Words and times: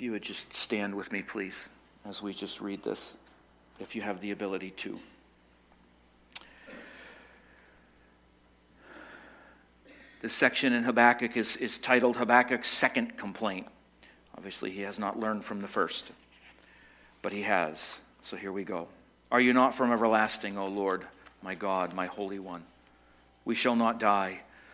If 0.00 0.04
you 0.04 0.12
would 0.12 0.22
just 0.22 0.54
stand 0.54 0.94
with 0.94 1.12
me, 1.12 1.20
please, 1.20 1.68
as 2.06 2.22
we 2.22 2.32
just 2.32 2.62
read 2.62 2.82
this, 2.82 3.18
if 3.80 3.94
you 3.94 4.00
have 4.00 4.22
the 4.22 4.30
ability 4.30 4.70
to. 4.70 4.98
This 10.22 10.32
section 10.32 10.72
in 10.72 10.84
Habakkuk 10.84 11.36
is, 11.36 11.56
is 11.56 11.76
titled 11.76 12.16
Habakkuk's 12.16 12.66
Second 12.66 13.18
Complaint. 13.18 13.66
Obviously, 14.38 14.70
he 14.70 14.80
has 14.80 14.98
not 14.98 15.20
learned 15.20 15.44
from 15.44 15.60
the 15.60 15.68
first, 15.68 16.12
but 17.20 17.34
he 17.34 17.42
has. 17.42 18.00
So 18.22 18.38
here 18.38 18.52
we 18.52 18.64
go. 18.64 18.88
Are 19.30 19.38
you 19.38 19.52
not 19.52 19.74
from 19.74 19.92
everlasting, 19.92 20.56
O 20.56 20.66
Lord, 20.66 21.04
my 21.42 21.54
God, 21.54 21.92
my 21.92 22.06
Holy 22.06 22.38
One? 22.38 22.62
We 23.44 23.54
shall 23.54 23.76
not 23.76 24.00
die. 24.00 24.40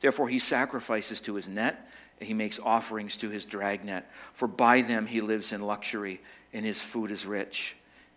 Therefore, 0.00 0.28
he 0.28 0.38
sacrifices 0.38 1.20
to 1.22 1.34
his 1.34 1.48
net, 1.48 1.88
and 2.20 2.26
he 2.26 2.34
makes 2.34 2.58
offerings 2.58 3.16
to 3.18 3.30
his 3.30 3.44
dragnet. 3.44 4.06
For 4.32 4.48
by 4.48 4.82
them 4.82 5.06
he 5.06 5.20
lives 5.20 5.52
in 5.52 5.60
luxury, 5.60 6.20
and 6.52 6.64
his 6.64 6.82
food 6.82 7.10
is 7.10 7.26
rich. 7.26 7.76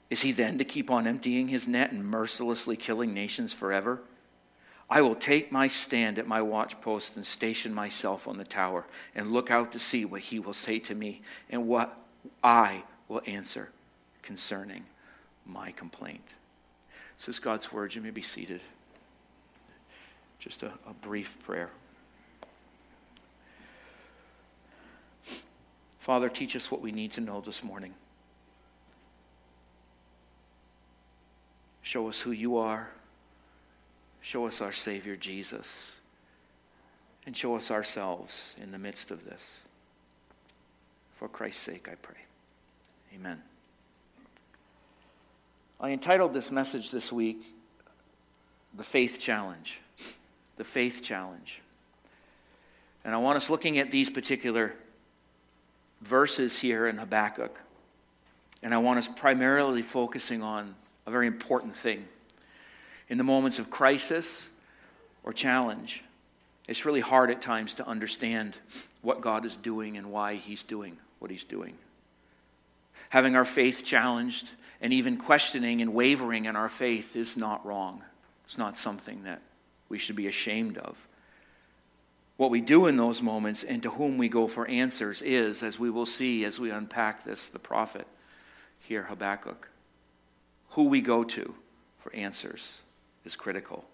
Is 0.09 0.21
he 0.21 0.31
then 0.31 0.57
to 0.57 0.65
keep 0.65 0.91
on 0.91 1.07
emptying 1.07 1.47
his 1.47 1.67
net 1.67 1.91
and 1.91 2.05
mercilessly 2.05 2.75
killing 2.75 3.13
nations 3.13 3.53
forever? 3.53 4.01
I 4.89 5.01
will 5.01 5.15
take 5.15 5.53
my 5.53 5.67
stand 5.67 6.19
at 6.19 6.27
my 6.27 6.41
watchpost 6.41 7.15
and 7.15 7.25
station 7.25 7.73
myself 7.73 8.27
on 8.27 8.37
the 8.37 8.43
tower 8.43 8.85
and 9.15 9.31
look 9.31 9.49
out 9.49 9.71
to 9.71 9.79
see 9.79 10.03
what 10.03 10.19
he 10.19 10.37
will 10.37 10.53
say 10.53 10.79
to 10.79 10.93
me 10.93 11.21
and 11.49 11.65
what 11.65 11.97
I 12.43 12.83
will 13.07 13.21
answer 13.25 13.69
concerning 14.21 14.83
my 15.45 15.71
complaint. 15.71 16.27
This 17.17 17.29
is 17.29 17.39
God's 17.39 17.71
word. 17.71 17.95
You 17.95 18.01
may 18.01 18.11
be 18.11 18.21
seated. 18.21 18.59
Just 20.41 20.63
a, 20.63 20.73
a 20.85 20.93
brief 21.01 21.37
prayer. 21.45 21.69
Father, 25.99 26.27
teach 26.27 26.57
us 26.57 26.69
what 26.69 26.81
we 26.81 26.91
need 26.91 27.13
to 27.13 27.21
know 27.21 27.39
this 27.39 27.63
morning. 27.63 27.93
Show 31.81 32.09
us 32.09 32.19
who 32.19 32.31
you 32.31 32.57
are 32.57 32.89
Show 34.21 34.45
us 34.45 34.61
our 34.61 34.71
Savior 34.71 35.15
Jesus. 35.15 35.99
And 37.25 37.35
show 37.35 37.55
us 37.55 37.69
ourselves 37.69 38.55
in 38.61 38.71
the 38.71 38.77
midst 38.77 39.11
of 39.11 39.25
this. 39.25 39.67
For 41.15 41.27
Christ's 41.27 41.61
sake, 41.61 41.89
I 41.91 41.95
pray. 41.95 42.15
Amen. 43.13 43.41
I 45.79 45.89
entitled 45.89 46.33
this 46.33 46.51
message 46.51 46.91
this 46.91 47.11
week, 47.11 47.43
The 48.75 48.83
Faith 48.83 49.19
Challenge. 49.19 49.81
The 50.61 50.65
Faith 50.65 51.01
Challenge. 51.01 51.59
And 53.03 53.15
I 53.15 53.17
want 53.17 53.35
us 53.35 53.49
looking 53.49 53.79
at 53.79 53.89
these 53.89 54.11
particular 54.11 54.75
verses 56.03 56.59
here 56.59 56.85
in 56.85 56.99
Habakkuk. 56.99 57.59
And 58.61 58.71
I 58.71 58.77
want 58.77 58.99
us 58.99 59.07
primarily 59.07 59.81
focusing 59.81 60.43
on 60.43 60.75
a 61.07 61.09
very 61.09 61.25
important 61.25 61.75
thing 61.75 62.07
in 63.09 63.17
the 63.17 63.23
moments 63.23 63.57
of 63.57 63.71
crisis 63.71 64.49
or 65.23 65.33
challenge, 65.33 66.03
it's 66.67 66.85
really 66.85 66.99
hard 66.99 67.31
at 67.31 67.41
times 67.41 67.73
to 67.73 67.87
understand 67.87 68.55
what 69.01 69.19
God 69.19 69.45
is 69.45 69.55
doing 69.55 69.97
and 69.97 70.11
why 70.11 70.35
He's 70.35 70.61
doing 70.61 70.95
what 71.17 71.31
He's 71.31 71.43
doing. 71.43 71.75
Having 73.09 73.35
our 73.35 73.45
faith 73.45 73.83
challenged 73.83 74.51
and 74.79 74.93
even 74.93 75.17
questioning 75.17 75.81
and 75.81 75.95
wavering 75.95 76.45
in 76.45 76.55
our 76.55 76.69
faith 76.69 77.15
is 77.15 77.35
not 77.35 77.65
wrong. 77.65 78.03
It's 78.45 78.59
not 78.59 78.77
something 78.77 79.23
that 79.23 79.41
we 79.91 79.99
should 79.99 80.15
be 80.15 80.27
ashamed 80.27 80.77
of. 80.77 80.97
What 82.37 82.49
we 82.49 82.61
do 82.61 82.87
in 82.87 82.97
those 82.97 83.21
moments 83.21 83.61
and 83.61 83.83
to 83.83 83.91
whom 83.91 84.17
we 84.17 84.29
go 84.29 84.47
for 84.47 84.67
answers 84.67 85.21
is, 85.21 85.61
as 85.61 85.77
we 85.77 85.91
will 85.91 86.07
see 86.07 86.43
as 86.45 86.59
we 86.59 86.71
unpack 86.71 87.23
this, 87.23 87.49
the 87.49 87.59
prophet 87.59 88.07
here, 88.79 89.03
Habakkuk, 89.03 89.69
who 90.69 90.85
we 90.85 91.01
go 91.01 91.23
to 91.23 91.53
for 91.99 92.15
answers 92.15 92.81
is 93.25 93.35
critical. 93.35 93.85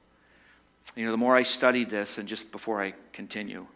You 0.95 1.05
know, 1.05 1.11
the 1.11 1.17
more 1.17 1.35
I 1.35 1.41
studied 1.41 1.89
this, 1.89 2.17
and 2.17 2.27
just 2.27 2.51
before 2.51 2.81
I 2.81 2.93
continue, 3.11 3.67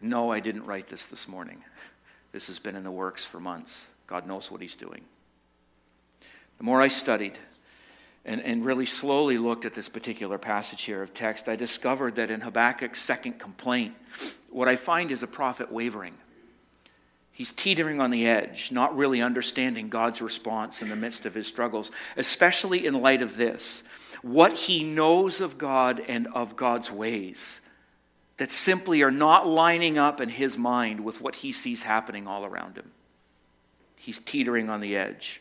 no, 0.00 0.32
I 0.32 0.40
didn't 0.40 0.64
write 0.64 0.86
this 0.86 1.06
this 1.06 1.28
morning. 1.28 1.62
This 2.32 2.46
has 2.46 2.58
been 2.58 2.76
in 2.76 2.84
the 2.84 2.90
works 2.90 3.24
for 3.24 3.40
months. 3.40 3.88
God 4.06 4.26
knows 4.26 4.50
what 4.50 4.62
He's 4.62 4.76
doing. 4.76 5.02
The 6.58 6.64
more 6.64 6.80
I 6.80 6.88
studied 6.88 7.38
and, 8.24 8.40
and 8.40 8.64
really 8.64 8.86
slowly 8.86 9.38
looked 9.38 9.64
at 9.64 9.74
this 9.74 9.88
particular 9.88 10.38
passage 10.38 10.82
here 10.82 11.02
of 11.02 11.12
text, 11.12 11.48
I 11.48 11.56
discovered 11.56 12.14
that 12.16 12.30
in 12.30 12.40
Habakkuk's 12.40 13.00
second 13.00 13.38
complaint, 13.38 13.94
what 14.50 14.68
I 14.68 14.76
find 14.76 15.10
is 15.10 15.22
a 15.22 15.26
prophet 15.26 15.70
wavering. 15.70 16.14
He's 17.32 17.50
teetering 17.50 18.00
on 18.00 18.10
the 18.10 18.26
edge, 18.26 18.70
not 18.70 18.96
really 18.96 19.20
understanding 19.20 19.88
God's 19.88 20.22
response 20.22 20.82
in 20.82 20.88
the 20.88 20.96
midst 20.96 21.26
of 21.26 21.34
his 21.34 21.48
struggles, 21.48 21.90
especially 22.16 22.86
in 22.86 23.02
light 23.02 23.22
of 23.22 23.36
this 23.36 23.82
what 24.22 24.54
he 24.54 24.82
knows 24.84 25.42
of 25.42 25.58
God 25.58 26.00
and 26.08 26.26
of 26.28 26.56
God's 26.56 26.90
ways 26.90 27.60
that 28.38 28.50
simply 28.50 29.02
are 29.02 29.10
not 29.10 29.46
lining 29.46 29.98
up 29.98 30.20
in 30.20 30.30
his 30.30 30.56
mind 30.56 31.00
with 31.00 31.20
what 31.20 31.34
he 31.36 31.52
sees 31.52 31.82
happening 31.82 32.26
all 32.26 32.44
around 32.44 32.76
him. 32.76 32.90
He's 33.96 34.18
teetering 34.18 34.70
on 34.70 34.80
the 34.80 34.96
edge. 34.96 35.40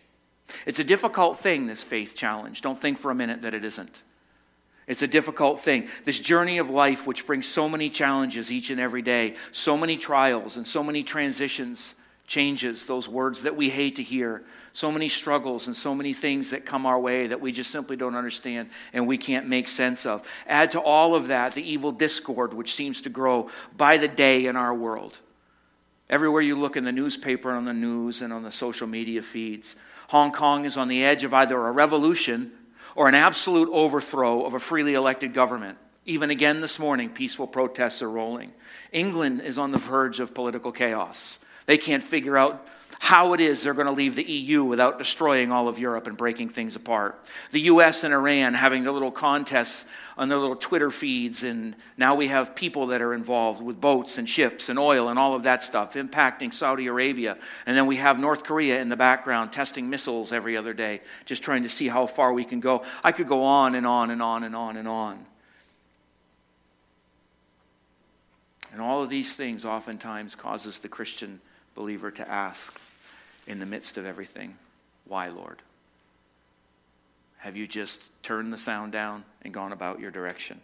It's 0.65 0.79
a 0.79 0.83
difficult 0.83 1.39
thing, 1.39 1.65
this 1.67 1.83
faith 1.83 2.15
challenge. 2.15 2.61
Don't 2.61 2.77
think 2.77 2.97
for 2.97 3.11
a 3.11 3.15
minute 3.15 3.41
that 3.43 3.53
it 3.53 3.63
isn't. 3.63 4.01
It's 4.85 5.01
a 5.01 5.07
difficult 5.07 5.61
thing. 5.61 5.87
This 6.03 6.19
journey 6.19 6.57
of 6.57 6.69
life, 6.69 7.07
which 7.07 7.25
brings 7.25 7.45
so 7.45 7.69
many 7.69 7.89
challenges 7.89 8.51
each 8.51 8.69
and 8.69 8.79
every 8.79 9.01
day, 9.01 9.35
so 9.51 9.77
many 9.77 9.97
trials 9.97 10.57
and 10.57 10.67
so 10.67 10.83
many 10.83 11.03
transitions, 11.03 11.95
changes, 12.27 12.85
those 12.85 13.07
words 13.07 13.43
that 13.43 13.55
we 13.55 13.69
hate 13.69 13.95
to 13.97 14.03
hear, 14.03 14.43
so 14.73 14.91
many 14.91 15.07
struggles 15.07 15.67
and 15.67 15.75
so 15.75 15.95
many 15.95 16.13
things 16.13 16.49
that 16.49 16.65
come 16.65 16.85
our 16.85 16.99
way 16.99 17.27
that 17.27 17.39
we 17.39 17.51
just 17.51 17.71
simply 17.71 17.95
don't 17.95 18.15
understand 18.15 18.69
and 18.91 19.07
we 19.07 19.17
can't 19.17 19.47
make 19.47 19.67
sense 19.67 20.05
of. 20.05 20.25
Add 20.47 20.71
to 20.71 20.81
all 20.81 21.15
of 21.15 21.27
that 21.27 21.53
the 21.53 21.69
evil 21.69 21.91
discord 21.91 22.53
which 22.53 22.73
seems 22.73 23.01
to 23.01 23.09
grow 23.09 23.49
by 23.77 23.97
the 23.97 24.07
day 24.07 24.47
in 24.47 24.55
our 24.55 24.73
world. 24.73 25.19
Everywhere 26.09 26.41
you 26.41 26.57
look 26.57 26.75
in 26.75 26.83
the 26.83 26.91
newspaper, 26.91 27.51
on 27.51 27.65
the 27.65 27.73
news, 27.73 28.21
and 28.21 28.33
on 28.33 28.43
the 28.43 28.51
social 28.51 28.87
media 28.87 29.21
feeds, 29.21 29.75
Hong 30.09 30.31
Kong 30.31 30.65
is 30.65 30.77
on 30.77 30.87
the 30.87 31.03
edge 31.03 31.23
of 31.23 31.33
either 31.33 31.67
a 31.67 31.71
revolution 31.71 32.51
or 32.95 33.07
an 33.07 33.15
absolute 33.15 33.69
overthrow 33.71 34.45
of 34.45 34.53
a 34.53 34.59
freely 34.59 34.93
elected 34.93 35.33
government. 35.33 35.77
Even 36.05 36.29
again 36.29 36.61
this 36.61 36.79
morning, 36.79 37.09
peaceful 37.09 37.47
protests 37.47 38.01
are 38.01 38.09
rolling. 38.09 38.51
England 38.91 39.41
is 39.41 39.57
on 39.57 39.71
the 39.71 39.77
verge 39.77 40.19
of 40.19 40.33
political 40.33 40.71
chaos. 40.71 41.39
They 41.65 41.77
can't 41.77 42.03
figure 42.03 42.37
out 42.37 42.67
how 42.99 43.33
it 43.33 43.41
is 43.41 43.63
they're 43.63 43.73
going 43.73 43.87
to 43.87 43.91
leave 43.91 44.15
the 44.15 44.23
EU 44.23 44.63
without 44.63 44.97
destroying 44.97 45.51
all 45.51 45.67
of 45.67 45.79
Europe 45.79 46.07
and 46.07 46.17
breaking 46.17 46.49
things 46.49 46.75
apart. 46.75 47.23
The 47.51 47.61
US 47.61 48.03
and 48.03 48.13
Iran 48.13 48.53
having 48.53 48.83
their 48.83 48.91
little 48.91 49.11
contests 49.11 49.85
on 50.17 50.29
their 50.29 50.37
little 50.37 50.55
Twitter 50.55 50.91
feeds, 50.91 51.43
and 51.43 51.75
now 51.97 52.15
we 52.15 52.27
have 52.27 52.55
people 52.55 52.87
that 52.87 53.01
are 53.01 53.13
involved 53.13 53.61
with 53.61 53.81
boats 53.81 54.17
and 54.17 54.27
ships 54.27 54.69
and 54.69 54.77
oil 54.77 55.09
and 55.09 55.17
all 55.17 55.35
of 55.35 55.43
that 55.43 55.63
stuff 55.63 55.93
impacting 55.95 56.53
Saudi 56.53 56.87
Arabia. 56.87 57.37
And 57.65 57.75
then 57.75 57.87
we 57.87 57.97
have 57.97 58.19
North 58.19 58.43
Korea 58.43 58.79
in 58.79 58.89
the 58.89 58.95
background 58.95 59.51
testing 59.51 59.89
missiles 59.89 60.31
every 60.31 60.55
other 60.55 60.73
day, 60.73 61.01
just 61.25 61.43
trying 61.43 61.63
to 61.63 61.69
see 61.69 61.87
how 61.87 62.05
far 62.05 62.33
we 62.33 62.43
can 62.43 62.59
go. 62.59 62.83
I 63.03 63.11
could 63.11 63.27
go 63.27 63.43
on 63.43 63.75
and 63.75 63.87
on 63.87 64.11
and 64.11 64.21
on 64.21 64.43
and 64.43 64.55
on 64.55 64.77
and 64.77 64.87
on. 64.87 65.25
And 68.71 68.81
all 68.81 69.03
of 69.03 69.09
these 69.09 69.35
things 69.35 69.65
oftentimes 69.65 70.33
causes 70.33 70.79
the 70.79 70.89
Christian 70.89 71.39
believer 71.75 72.11
to 72.11 72.29
ask 72.29 72.79
in 73.47 73.59
the 73.59 73.65
midst 73.65 73.97
of 73.97 74.05
everything, 74.05 74.57
Why, 75.05 75.29
Lord? 75.29 75.61
Have 77.37 77.57
you 77.57 77.67
just 77.67 78.01
turned 78.23 78.53
the 78.53 78.57
sound 78.57 78.93
down 78.93 79.25
and 79.41 79.53
gone 79.53 79.73
about 79.73 79.99
your 79.99 80.11
direction? 80.11 80.61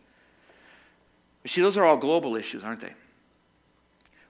You 1.44 1.50
see, 1.50 1.62
those 1.62 1.78
are 1.78 1.84
all 1.84 1.98
global 1.98 2.36
issues, 2.36 2.64
aren't 2.64 2.80
they? 2.80 2.94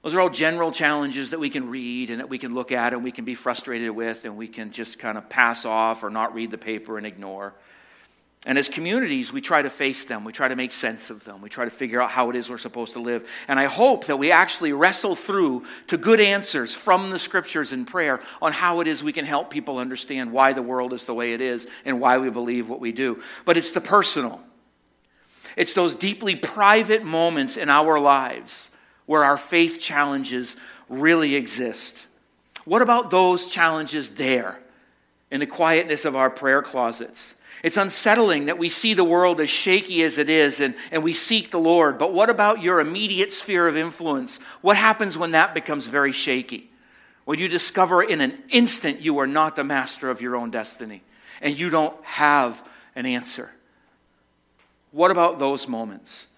Those 0.02 0.16
are 0.16 0.22
all 0.22 0.30
general 0.30 0.72
challenges 0.72 1.32
that 1.32 1.40
we 1.40 1.50
can 1.50 1.70
read 1.70 2.10
and 2.10 2.20
that 2.20 2.30
we 2.30 2.38
can 2.38 2.54
look 2.54 2.72
at 2.72 2.94
and 2.94 3.04
we 3.04 3.12
can 3.12 3.26
be 3.26 3.36
frustrated 3.36 3.92
with 3.92 4.24
and 4.24 4.38
we 4.38 4.48
can 4.48 4.72
just 4.72 4.98
kind 4.98 5.18
of 5.18 5.30
pass 5.30 5.66
off 5.66 6.04
or 6.04 6.10
not 6.10 6.34
read 6.34 6.52
the 6.52 6.58
paper 6.58 6.98
and 6.98 7.06
ignore. 7.06 7.54
And 8.46 8.58
as 8.58 8.70
communities, 8.70 9.34
we 9.34 9.42
try 9.42 9.62
to 9.62 9.70
face 9.70 10.06
them. 10.06 10.24
We 10.24 10.32
try 10.32 10.48
to 10.48 10.56
make 10.56 10.72
sense 10.72 11.10
of 11.10 11.26
them. 11.26 11.42
We 11.42 11.50
try 11.50 11.66
to 11.66 11.72
figure 11.72 12.02
out 12.02 12.10
how 12.10 12.30
it 12.30 12.38
is 12.38 12.50
we're 12.50 12.58
supposed 12.58 12.94
to 12.94 13.02
live. 13.02 13.30
And 13.50 13.60
I 13.60 13.66
hope 13.66 14.06
that 14.06 14.16
we 14.16 14.32
actually 14.32 14.72
wrestle 14.72 15.14
through 15.14 15.66
to 15.88 15.98
good 15.98 16.22
answers 16.22 16.74
from 16.74 17.10
the 17.10 17.20
scriptures 17.20 17.74
in 17.74 17.84
prayer 17.84 18.22
on 18.42 18.54
how 18.54 18.80
it 18.80 18.88
is 18.88 19.04
we 19.04 19.12
can 19.12 19.26
help 19.26 19.50
people 19.50 19.78
understand 19.78 20.32
why 20.32 20.54
the 20.54 20.62
world 20.62 20.94
is 20.94 21.04
the 21.04 21.14
way 21.14 21.34
it 21.34 21.42
is 21.42 21.68
and 21.84 22.00
why 22.00 22.18
we 22.18 22.30
believe 22.30 22.70
what 22.70 22.80
we 22.80 22.94
do. 22.94 23.22
But 23.44 23.58
it's 23.58 23.72
the 23.72 23.82
personal, 23.82 24.42
it's 25.58 25.74
those 25.74 25.94
deeply 25.94 26.36
private 26.36 27.04
moments 27.04 27.58
in 27.58 27.70
our 27.70 28.00
lives 28.00 28.70
where 29.06 29.26
our 29.26 29.38
faith 29.38 29.82
challenges 29.82 30.56
really 30.88 31.36
exist. 31.36 32.08
What 32.64 32.82
about 32.82 33.12
those 33.12 33.48
challenges 33.48 34.12
there 34.12 34.60
in 35.30 35.42
the 35.42 35.48
quietness 35.48 36.06
of 36.06 36.16
our 36.16 36.30
prayer 36.30 36.62
closets? 36.62 37.36
It's 37.62 37.78
unsettling 37.78 38.46
that 38.46 38.58
we 38.58 38.70
see 38.70 38.94
the 38.94 39.04
world 39.04 39.42
as 39.42 39.50
shaky 39.50 40.02
as 40.04 40.18
it 40.18 40.30
is 40.30 40.62
and, 40.62 40.76
and 40.92 41.04
we 41.04 41.12
seek 41.12 41.52
the 41.52 41.60
Lord. 41.60 41.98
But 41.98 42.14
what 42.14 42.30
about 42.30 42.64
your 42.64 42.80
immediate 42.80 43.34
sphere 43.34 43.68
of 43.68 43.76
influence? 43.76 44.40
What 44.62 44.78
happens 44.78 45.18
when 45.18 45.32
that 45.32 45.54
becomes 45.54 45.88
very 45.88 46.14
shaky? 46.14 46.70
When 47.26 47.38
you 47.38 47.50
discover 47.50 48.02
in 48.02 48.22
an 48.22 48.42
instant 48.50 49.02
you 49.02 49.20
are 49.20 49.28
not 49.28 49.56
the 49.56 49.64
master 49.64 50.10
of 50.10 50.22
your 50.22 50.36
own 50.36 50.52
destiny 50.52 51.04
and 51.42 51.60
you 51.60 51.70
don't 51.70 52.02
have 52.06 52.66
an 52.96 53.06
answer? 53.06 53.52
What 54.92 55.12
about 55.12 55.38
those 55.38 55.68
moments? 55.68 56.29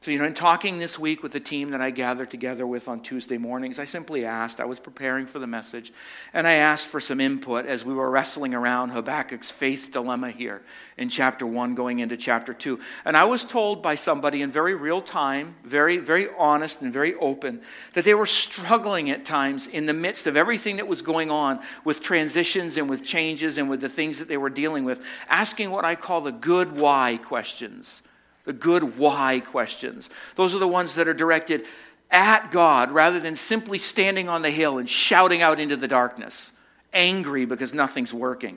So, 0.00 0.12
you 0.12 0.20
know, 0.20 0.26
in 0.26 0.34
talking 0.34 0.78
this 0.78 0.96
week 0.96 1.24
with 1.24 1.32
the 1.32 1.40
team 1.40 1.70
that 1.70 1.80
I 1.80 1.90
gathered 1.90 2.30
together 2.30 2.64
with 2.64 2.86
on 2.86 3.00
Tuesday 3.00 3.36
mornings, 3.36 3.80
I 3.80 3.84
simply 3.84 4.24
asked, 4.24 4.60
I 4.60 4.64
was 4.64 4.78
preparing 4.78 5.26
for 5.26 5.40
the 5.40 5.48
message, 5.48 5.92
and 6.32 6.46
I 6.46 6.52
asked 6.52 6.86
for 6.86 7.00
some 7.00 7.20
input 7.20 7.66
as 7.66 7.84
we 7.84 7.92
were 7.92 8.08
wrestling 8.08 8.54
around 8.54 8.90
Habakkuk's 8.90 9.50
faith 9.50 9.90
dilemma 9.90 10.30
here 10.30 10.62
in 10.96 11.08
chapter 11.08 11.44
1 11.44 11.74
going 11.74 11.98
into 11.98 12.16
chapter 12.16 12.54
2. 12.54 12.78
And 13.04 13.16
I 13.16 13.24
was 13.24 13.44
told 13.44 13.82
by 13.82 13.96
somebody 13.96 14.40
in 14.40 14.52
very 14.52 14.76
real 14.76 15.00
time, 15.00 15.56
very, 15.64 15.96
very 15.96 16.28
honest 16.38 16.80
and 16.80 16.92
very 16.92 17.16
open, 17.16 17.60
that 17.94 18.04
they 18.04 18.14
were 18.14 18.24
struggling 18.24 19.10
at 19.10 19.24
times 19.24 19.66
in 19.66 19.86
the 19.86 19.94
midst 19.94 20.28
of 20.28 20.36
everything 20.36 20.76
that 20.76 20.86
was 20.86 21.02
going 21.02 21.32
on 21.32 21.58
with 21.82 22.00
transitions 22.00 22.76
and 22.76 22.88
with 22.88 23.02
changes 23.02 23.58
and 23.58 23.68
with 23.68 23.80
the 23.80 23.88
things 23.88 24.20
that 24.20 24.28
they 24.28 24.36
were 24.36 24.48
dealing 24.48 24.84
with, 24.84 25.04
asking 25.28 25.72
what 25.72 25.84
I 25.84 25.96
call 25.96 26.20
the 26.20 26.30
good 26.30 26.76
why 26.76 27.16
questions 27.16 28.02
the 28.48 28.54
good 28.54 28.96
why 28.96 29.40
questions. 29.40 30.08
Those 30.34 30.54
are 30.54 30.58
the 30.58 30.66
ones 30.66 30.94
that 30.94 31.06
are 31.06 31.12
directed 31.12 31.66
at 32.10 32.50
God 32.50 32.90
rather 32.90 33.20
than 33.20 33.36
simply 33.36 33.76
standing 33.76 34.26
on 34.30 34.40
the 34.40 34.50
hill 34.50 34.78
and 34.78 34.88
shouting 34.88 35.42
out 35.42 35.60
into 35.60 35.76
the 35.76 35.86
darkness, 35.86 36.52
angry 36.94 37.44
because 37.44 37.74
nothing's 37.74 38.14
working, 38.14 38.56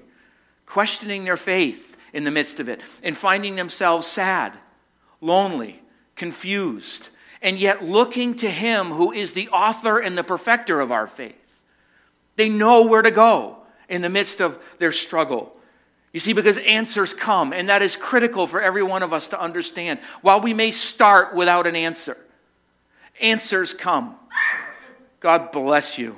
questioning 0.65 1.25
their 1.25 1.35
faith 1.35 1.97
in 2.13 2.23
the 2.23 2.31
midst 2.31 2.61
of 2.61 2.69
it, 2.69 2.81
and 3.03 3.17
finding 3.17 3.55
themselves 3.55 4.07
sad, 4.07 4.53
lonely, 5.19 5.81
confused, 6.15 7.09
and 7.41 7.57
yet 7.57 7.83
looking 7.83 8.33
to 8.35 8.49
Him 8.49 8.91
who 8.91 9.11
is 9.11 9.33
the 9.33 9.49
author 9.49 9.99
and 9.99 10.17
the 10.17 10.23
perfecter 10.23 10.79
of 10.79 10.93
our 10.93 11.05
faith. 11.05 11.61
They 12.37 12.47
know 12.47 12.85
where 12.85 13.01
to 13.01 13.11
go 13.11 13.57
in 13.89 14.01
the 14.01 14.09
midst 14.09 14.39
of 14.39 14.57
their 14.79 14.93
struggle. 14.93 15.53
You 16.13 16.19
see, 16.19 16.33
because 16.33 16.57
answers 16.57 17.13
come, 17.13 17.53
and 17.53 17.69
that 17.69 17.81
is 17.81 17.95
critical 17.95 18.45
for 18.45 18.61
every 18.61 18.83
one 18.83 19.01
of 19.01 19.13
us 19.13 19.29
to 19.29 19.39
understand. 19.39 19.99
While 20.21 20.41
we 20.41 20.53
may 20.53 20.71
start 20.71 21.33
without 21.33 21.67
an 21.67 21.75
answer, 21.75 22.17
answers 23.21 23.73
come. 23.73 24.15
God 25.21 25.51
bless 25.51 25.97
you. 25.97 26.17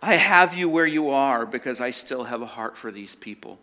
I 0.00 0.14
have 0.14 0.54
you 0.54 0.68
where 0.68 0.86
you 0.86 1.10
are 1.10 1.44
because 1.44 1.80
I 1.80 1.90
still 1.90 2.24
have 2.24 2.40
a 2.40 2.46
heart 2.46 2.76
for 2.76 2.92
these 2.92 3.14
people, 3.14 3.58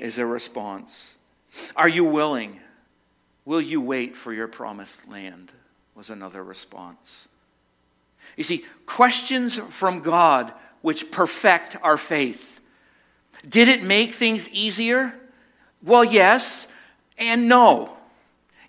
is 0.00 0.16
a 0.18 0.24
response. 0.24 1.16
Are 1.74 1.88
you 1.88 2.04
willing? 2.04 2.60
Will 3.44 3.60
you 3.60 3.80
wait 3.80 4.14
for 4.14 4.32
your 4.32 4.46
promised 4.48 5.08
land? 5.08 5.50
Was 5.94 6.08
another 6.08 6.42
response. 6.42 7.28
You 8.36 8.44
see, 8.44 8.64
questions 8.86 9.56
from 9.56 10.00
God 10.00 10.52
which 10.82 11.10
perfect 11.10 11.76
our 11.82 11.96
faith. 11.96 12.60
Did 13.48 13.68
it 13.68 13.82
make 13.82 14.12
things 14.12 14.48
easier? 14.50 15.14
Well, 15.82 16.04
yes, 16.04 16.66
and 17.18 17.48
no. 17.48 17.96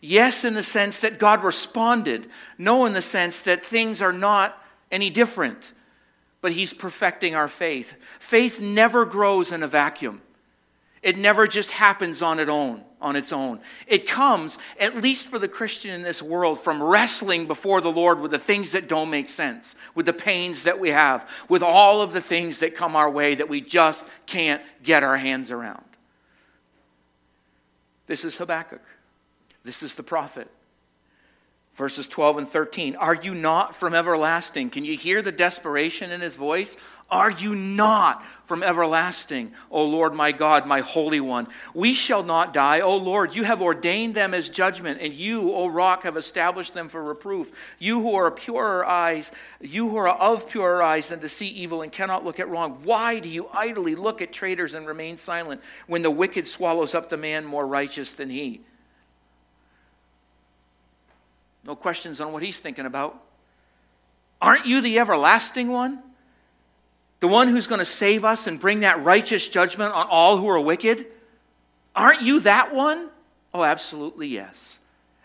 Yes, 0.01 0.43
in 0.43 0.53
the 0.53 0.63
sense 0.63 0.99
that 0.99 1.19
God 1.19 1.43
responded. 1.43 2.27
No, 2.57 2.85
in 2.85 2.93
the 2.93 3.01
sense 3.01 3.41
that 3.41 3.65
things 3.65 4.01
are 4.01 4.13
not 4.13 4.61
any 4.91 5.09
different. 5.09 5.73
But 6.41 6.51
He's 6.51 6.73
perfecting 6.73 7.35
our 7.35 7.47
faith. 7.47 7.95
Faith 8.19 8.61
never 8.61 9.05
grows 9.05 9.51
in 9.51 9.63
a 9.63 9.67
vacuum. 9.67 10.21
It 11.05 11.17
never 11.17 11.45
just 11.45 11.69
happens 11.69 12.23
on 12.23 12.39
its 12.39 12.49
own, 12.49 12.83
on 12.99 13.15
its 13.15 13.31
own. 13.31 13.59
It 13.85 14.07
comes, 14.07 14.57
at 14.79 14.95
least 14.95 15.27
for 15.27 15.37
the 15.37 15.47
Christian 15.47 15.91
in 15.91 16.01
this 16.01 16.19
world, 16.19 16.59
from 16.59 16.81
wrestling 16.81 17.45
before 17.45 17.79
the 17.79 17.91
Lord 17.91 18.19
with 18.19 18.31
the 18.31 18.39
things 18.39 18.71
that 18.71 18.89
don't 18.89 19.11
make 19.11 19.29
sense, 19.29 19.75
with 19.93 20.07
the 20.07 20.13
pains 20.13 20.63
that 20.63 20.79
we 20.79 20.89
have, 20.89 21.29
with 21.47 21.61
all 21.61 22.01
of 22.01 22.11
the 22.11 22.21
things 22.21 22.57
that 22.57 22.75
come 22.75 22.95
our 22.95 23.07
way 23.07 23.35
that 23.35 23.47
we 23.47 23.61
just 23.61 24.07
can't 24.25 24.63
get 24.81 25.03
our 25.03 25.15
hands 25.15 25.51
around. 25.51 25.85
This 28.07 28.25
is 28.25 28.37
Habakkuk. 28.37 28.81
This 29.63 29.83
is 29.83 29.93
the 29.93 30.01
prophet. 30.01 30.49
Verses 31.75 32.07
12 32.07 32.37
and 32.37 32.47
13. 32.47 32.95
Are 32.95 33.13
you 33.13 33.35
not 33.35 33.75
from 33.75 33.93
everlasting? 33.93 34.69
Can 34.69 34.85
you 34.85 34.95
hear 34.95 35.21
the 35.21 35.33
desperation 35.33 36.09
in 36.09 36.21
his 36.21 36.37
voice? 36.37 36.77
Are 37.11 37.29
you 37.29 37.53
not 37.53 38.23
from 38.45 38.63
everlasting, 38.63 39.51
O 39.69 39.83
Lord 39.83 40.13
my 40.13 40.31
God, 40.31 40.65
my 40.65 40.79
Holy 40.79 41.19
One? 41.19 41.47
We 41.73 41.91
shall 41.91 42.23
not 42.23 42.53
die. 42.53 42.79
O 42.79 42.95
Lord, 42.95 43.35
you 43.35 43.43
have 43.43 43.61
ordained 43.61 44.15
them 44.15 44.33
as 44.33 44.49
judgment, 44.49 45.01
and 45.01 45.13
you, 45.13 45.51
O 45.51 45.67
rock, 45.67 46.03
have 46.03 46.15
established 46.15 46.73
them 46.73 46.87
for 46.87 47.03
reproof. 47.03 47.51
You 47.77 48.01
who 48.01 48.15
are 48.15 48.31
purer 48.31 48.85
eyes, 48.85 49.33
you 49.59 49.89
who 49.89 49.97
are 49.97 50.07
of 50.07 50.49
purer 50.49 50.81
eyes 50.81 51.09
than 51.09 51.19
to 51.19 51.29
see 51.29 51.49
evil 51.49 51.81
and 51.81 51.91
cannot 51.91 52.23
look 52.23 52.39
at 52.39 52.47
wrong, 52.47 52.79
why 52.83 53.19
do 53.19 53.27
you 53.27 53.49
idly 53.53 53.95
look 53.95 54.21
at 54.21 54.31
traitors 54.31 54.75
and 54.75 54.87
remain 54.87 55.17
silent 55.17 55.59
when 55.87 56.03
the 56.03 56.11
wicked 56.11 56.47
swallows 56.47 56.95
up 56.95 57.09
the 57.09 57.17
man 57.17 57.43
more 57.43 57.67
righteous 57.67 58.13
than 58.13 58.29
he? 58.29 58.61
No 61.65 61.75
questions 61.75 62.21
on 62.21 62.31
what 62.31 62.43
he's 62.43 62.59
thinking 62.59 62.85
about. 62.85 63.19
Aren't 64.41 64.65
you 64.65 64.81
the 64.81 64.99
everlasting 64.99 65.69
one? 65.69 66.01
The 67.19 67.27
one 67.27 67.47
who's 67.47 67.67
going 67.67 67.79
to 67.79 67.85
save 67.85 68.23
us 68.23 68.45
and 68.45 68.59
bring 68.59 68.81
that 68.81 69.03
righteous 69.03 69.47
judgment 69.47 69.93
on 69.93 70.07
all 70.07 70.37
who 70.37 70.47
are 70.47 70.59
wicked? 70.59 71.07
Aren't 71.95 72.21
you 72.21 72.39
that 72.41 72.73
one? 72.73 73.09
Oh, 73.53 73.63
absolutely 73.63 74.27
yes. 74.27 74.79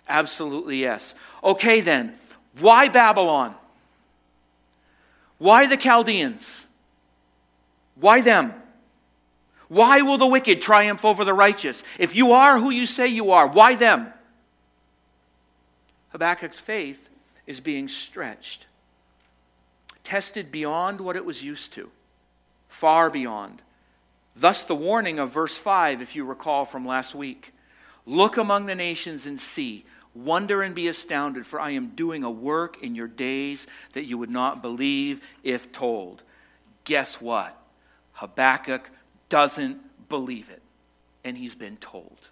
Absolutely 0.09 0.79
yes. 0.79 1.15
Okay, 1.45 1.81
then, 1.81 2.15
why 2.59 2.89
Babylon? 2.89 3.55
Why 5.39 5.67
the 5.67 5.77
Chaldeans? 5.77 6.67
Why 7.97 8.21
them? 8.21 8.55
Why 9.69 10.03
will 10.03 10.19
the 10.19 10.27
wicked 10.27 10.61
triumph 10.61 11.05
over 11.05 11.25
the 11.25 11.35
righteous? 11.35 11.83
If 11.99 12.17
you 12.17 12.33
are 12.33 12.59
who 12.59 12.71
you 12.71 12.87
say 12.87 13.07
you 13.07 13.31
are, 13.33 13.47
why 13.47 13.75
them? 13.75 14.13
Habakkuk's 16.11 16.61
faith 16.61 17.09
is 17.47 17.61
being 17.61 17.89
stretched, 17.89 18.67
tested 20.05 20.53
beyond 20.53 21.01
what 21.01 21.17
it 21.17 21.25
was 21.25 21.43
used 21.43 21.73
to, 21.75 21.91
far 22.69 23.11
beyond. 23.11 23.63
Thus, 24.37 24.65
the 24.65 24.75
warning 24.75 25.19
of 25.19 25.33
verse 25.33 25.59
5, 25.59 26.01
if 26.01 26.15
you 26.15 26.25
recall 26.25 26.65
from 26.65 26.87
last 26.87 27.15
week 27.15 27.53
Look 28.07 28.37
among 28.37 28.67
the 28.67 28.75
nations 28.75 29.27
and 29.27 29.39
see, 29.39 29.85
wonder 30.15 30.63
and 30.63 30.75
be 30.75 30.89
astounded, 30.89 31.47
for 31.47 31.61
I 31.61 31.71
am 31.71 31.89
doing 31.89 32.25
a 32.25 32.31
work 32.31 32.83
in 32.83 32.95
your 32.95 33.09
days 33.09 33.67
that 33.93 34.05
you 34.05 34.19
would 34.19 34.31
not 34.31 34.63
believe 34.63 35.23
if 35.43 35.71
told. 35.71 36.23
Guess 36.85 37.21
what? 37.21 37.57
Habakkuk 38.15 38.91
doesn't 39.29 40.09
believe 40.09 40.51
it, 40.51 40.63
and 41.25 41.37
he's 41.37 41.55
been 41.55 41.77
told. 41.77 42.30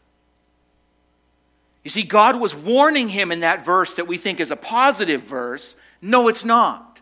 You 1.84 1.90
see, 1.90 2.02
God 2.02 2.40
was 2.40 2.54
warning 2.54 3.08
him 3.08 3.32
in 3.32 3.40
that 3.40 3.64
verse 3.64 3.94
that 3.94 4.06
we 4.06 4.18
think 4.18 4.40
is 4.40 4.50
a 4.50 4.56
positive 4.56 5.22
verse. 5.22 5.76
No, 6.02 6.28
it's 6.28 6.44
not. 6.44 7.00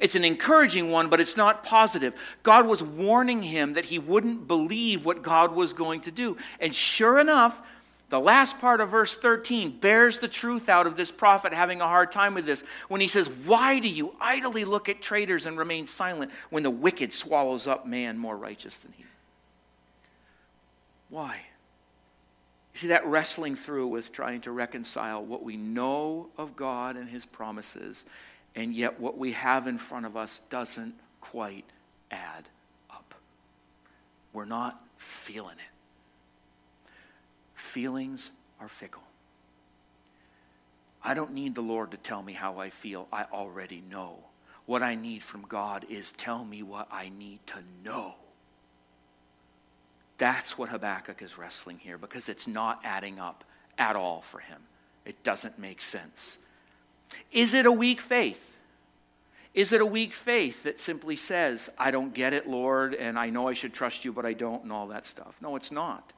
It's 0.00 0.16
an 0.16 0.24
encouraging 0.24 0.90
one, 0.90 1.08
but 1.08 1.20
it's 1.20 1.36
not 1.36 1.62
positive. 1.62 2.14
God 2.42 2.66
was 2.66 2.82
warning 2.82 3.42
him 3.42 3.74
that 3.74 3.86
he 3.86 3.98
wouldn't 3.98 4.48
believe 4.48 5.04
what 5.04 5.22
God 5.22 5.54
was 5.54 5.72
going 5.72 6.02
to 6.02 6.10
do. 6.10 6.36
And 6.58 6.74
sure 6.74 7.18
enough, 7.18 7.62
the 8.10 8.20
last 8.20 8.58
part 8.58 8.80
of 8.80 8.90
verse 8.90 9.14
13 9.14 9.78
bears 9.78 10.18
the 10.18 10.28
truth 10.28 10.68
out 10.68 10.86
of 10.86 10.96
this 10.96 11.10
prophet 11.10 11.52
having 11.52 11.80
a 11.80 11.86
hard 11.86 12.12
time 12.12 12.34
with 12.34 12.44
this 12.44 12.62
when 12.88 13.00
he 13.00 13.08
says, 13.08 13.28
Why 13.28 13.78
do 13.78 13.88
you 13.88 14.14
idly 14.20 14.64
look 14.64 14.88
at 14.88 15.00
traitors 15.00 15.46
and 15.46 15.56
remain 15.56 15.86
silent 15.86 16.30
when 16.50 16.62
the 16.62 16.70
wicked 16.70 17.12
swallows 17.12 17.66
up 17.66 17.86
man 17.86 18.18
more 18.18 18.36
righteous 18.36 18.78
than 18.78 18.92
he? 18.96 19.04
Why? 21.08 21.40
See, 22.84 22.88
that 22.88 23.06
wrestling 23.06 23.56
through 23.56 23.86
with 23.86 24.12
trying 24.12 24.42
to 24.42 24.52
reconcile 24.52 25.24
what 25.24 25.42
we 25.42 25.56
know 25.56 26.28
of 26.36 26.54
God 26.54 26.98
and 26.98 27.08
His 27.08 27.24
promises, 27.24 28.04
and 28.54 28.74
yet 28.74 29.00
what 29.00 29.16
we 29.16 29.32
have 29.32 29.66
in 29.66 29.78
front 29.78 30.04
of 30.04 30.18
us 30.18 30.42
doesn't 30.50 30.94
quite 31.22 31.64
add 32.10 32.46
up. 32.90 33.14
We're 34.34 34.44
not 34.44 34.84
feeling 34.98 35.56
it. 35.56 36.90
Feelings 37.54 38.30
are 38.60 38.68
fickle. 38.68 39.04
I 41.02 41.14
don't 41.14 41.32
need 41.32 41.54
the 41.54 41.62
Lord 41.62 41.90
to 41.92 41.96
tell 41.96 42.22
me 42.22 42.34
how 42.34 42.58
I 42.58 42.68
feel. 42.68 43.08
I 43.10 43.24
already 43.32 43.82
know. 43.90 44.18
What 44.66 44.82
I 44.82 44.94
need 44.94 45.22
from 45.22 45.46
God 45.46 45.86
is 45.88 46.12
tell 46.12 46.44
me 46.44 46.62
what 46.62 46.86
I 46.92 47.10
need 47.18 47.38
to 47.46 47.60
know. 47.82 48.16
That's 50.18 50.56
what 50.56 50.68
Habakkuk 50.68 51.22
is 51.22 51.38
wrestling 51.38 51.78
here 51.78 51.98
because 51.98 52.28
it's 52.28 52.46
not 52.46 52.80
adding 52.84 53.18
up 53.18 53.44
at 53.78 53.96
all 53.96 54.22
for 54.22 54.38
him. 54.38 54.60
It 55.04 55.22
doesn't 55.22 55.58
make 55.58 55.80
sense. 55.80 56.38
Is 57.32 57.54
it 57.54 57.66
a 57.66 57.72
weak 57.72 58.00
faith? 58.00 58.56
Is 59.52 59.72
it 59.72 59.80
a 59.80 59.86
weak 59.86 60.14
faith 60.14 60.64
that 60.64 60.80
simply 60.80 61.14
says, 61.14 61.70
I 61.78 61.92
don't 61.92 62.12
get 62.12 62.32
it, 62.32 62.48
Lord, 62.48 62.94
and 62.94 63.18
I 63.18 63.30
know 63.30 63.48
I 63.48 63.52
should 63.52 63.72
trust 63.72 64.04
you, 64.04 64.12
but 64.12 64.26
I 64.26 64.32
don't, 64.32 64.64
and 64.64 64.72
all 64.72 64.88
that 64.88 65.06
stuff? 65.06 65.36
No, 65.40 65.54
it's 65.54 65.70
not. 65.70 66.12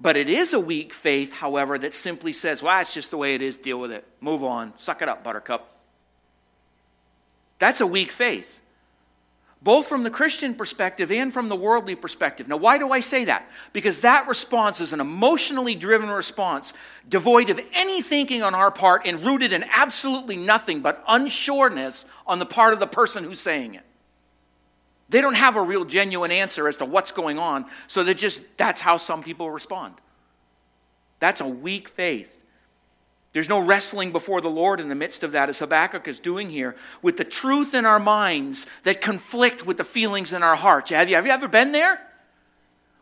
But 0.00 0.16
it 0.16 0.28
is 0.28 0.52
a 0.52 0.60
weak 0.60 0.92
faith, 0.92 1.32
however, 1.32 1.78
that 1.78 1.94
simply 1.94 2.32
says, 2.32 2.62
well, 2.62 2.80
it's 2.80 2.94
just 2.94 3.10
the 3.10 3.16
way 3.16 3.34
it 3.34 3.42
is, 3.42 3.58
deal 3.58 3.78
with 3.78 3.92
it. 3.92 4.04
Move 4.20 4.42
on. 4.42 4.72
Suck 4.78 5.02
it 5.02 5.08
up, 5.08 5.22
buttercup. 5.22 5.70
That's 7.58 7.80
a 7.80 7.86
weak 7.86 8.12
faith, 8.12 8.60
both 9.60 9.88
from 9.88 10.04
the 10.04 10.10
Christian 10.10 10.54
perspective 10.54 11.10
and 11.10 11.32
from 11.32 11.48
the 11.48 11.56
worldly 11.56 11.96
perspective. 11.96 12.46
Now, 12.46 12.56
why 12.56 12.78
do 12.78 12.90
I 12.90 13.00
say 13.00 13.24
that? 13.24 13.50
Because 13.72 14.00
that 14.00 14.28
response 14.28 14.80
is 14.80 14.92
an 14.92 15.00
emotionally 15.00 15.74
driven 15.74 16.08
response, 16.08 16.72
devoid 17.08 17.50
of 17.50 17.60
any 17.74 18.00
thinking 18.00 18.42
on 18.42 18.54
our 18.54 18.70
part 18.70 19.02
and 19.04 19.22
rooted 19.24 19.52
in 19.52 19.64
absolutely 19.72 20.36
nothing 20.36 20.80
but 20.80 21.04
unsureness 21.06 22.04
on 22.26 22.38
the 22.38 22.46
part 22.46 22.72
of 22.72 22.78
the 22.78 22.86
person 22.86 23.24
who's 23.24 23.40
saying 23.40 23.74
it. 23.74 23.82
They 25.08 25.20
don't 25.20 25.34
have 25.34 25.56
a 25.56 25.62
real 25.62 25.84
genuine 25.84 26.30
answer 26.30 26.68
as 26.68 26.76
to 26.76 26.84
what's 26.84 27.12
going 27.12 27.38
on, 27.38 27.66
so 27.86 28.04
they 28.04 28.14
just 28.14 28.42
that's 28.58 28.80
how 28.80 28.98
some 28.98 29.22
people 29.22 29.50
respond. 29.50 29.94
That's 31.18 31.40
a 31.40 31.48
weak 31.48 31.88
faith. 31.88 32.37
There's 33.32 33.48
no 33.48 33.58
wrestling 33.58 34.10
before 34.10 34.40
the 34.40 34.48
Lord 34.48 34.80
in 34.80 34.88
the 34.88 34.94
midst 34.94 35.22
of 35.22 35.32
that, 35.32 35.48
as 35.48 35.58
Habakkuk 35.58 36.08
is 36.08 36.18
doing 36.18 36.50
here, 36.50 36.74
with 37.02 37.18
the 37.18 37.24
truth 37.24 37.74
in 37.74 37.84
our 37.84 38.00
minds 38.00 38.66
that 38.84 39.00
conflict 39.00 39.66
with 39.66 39.76
the 39.76 39.84
feelings 39.84 40.32
in 40.32 40.42
our 40.42 40.56
hearts. 40.56 40.90
Have 40.90 41.10
you, 41.10 41.16
have 41.16 41.26
you 41.26 41.32
ever 41.32 41.48
been 41.48 41.72
there? 41.72 42.00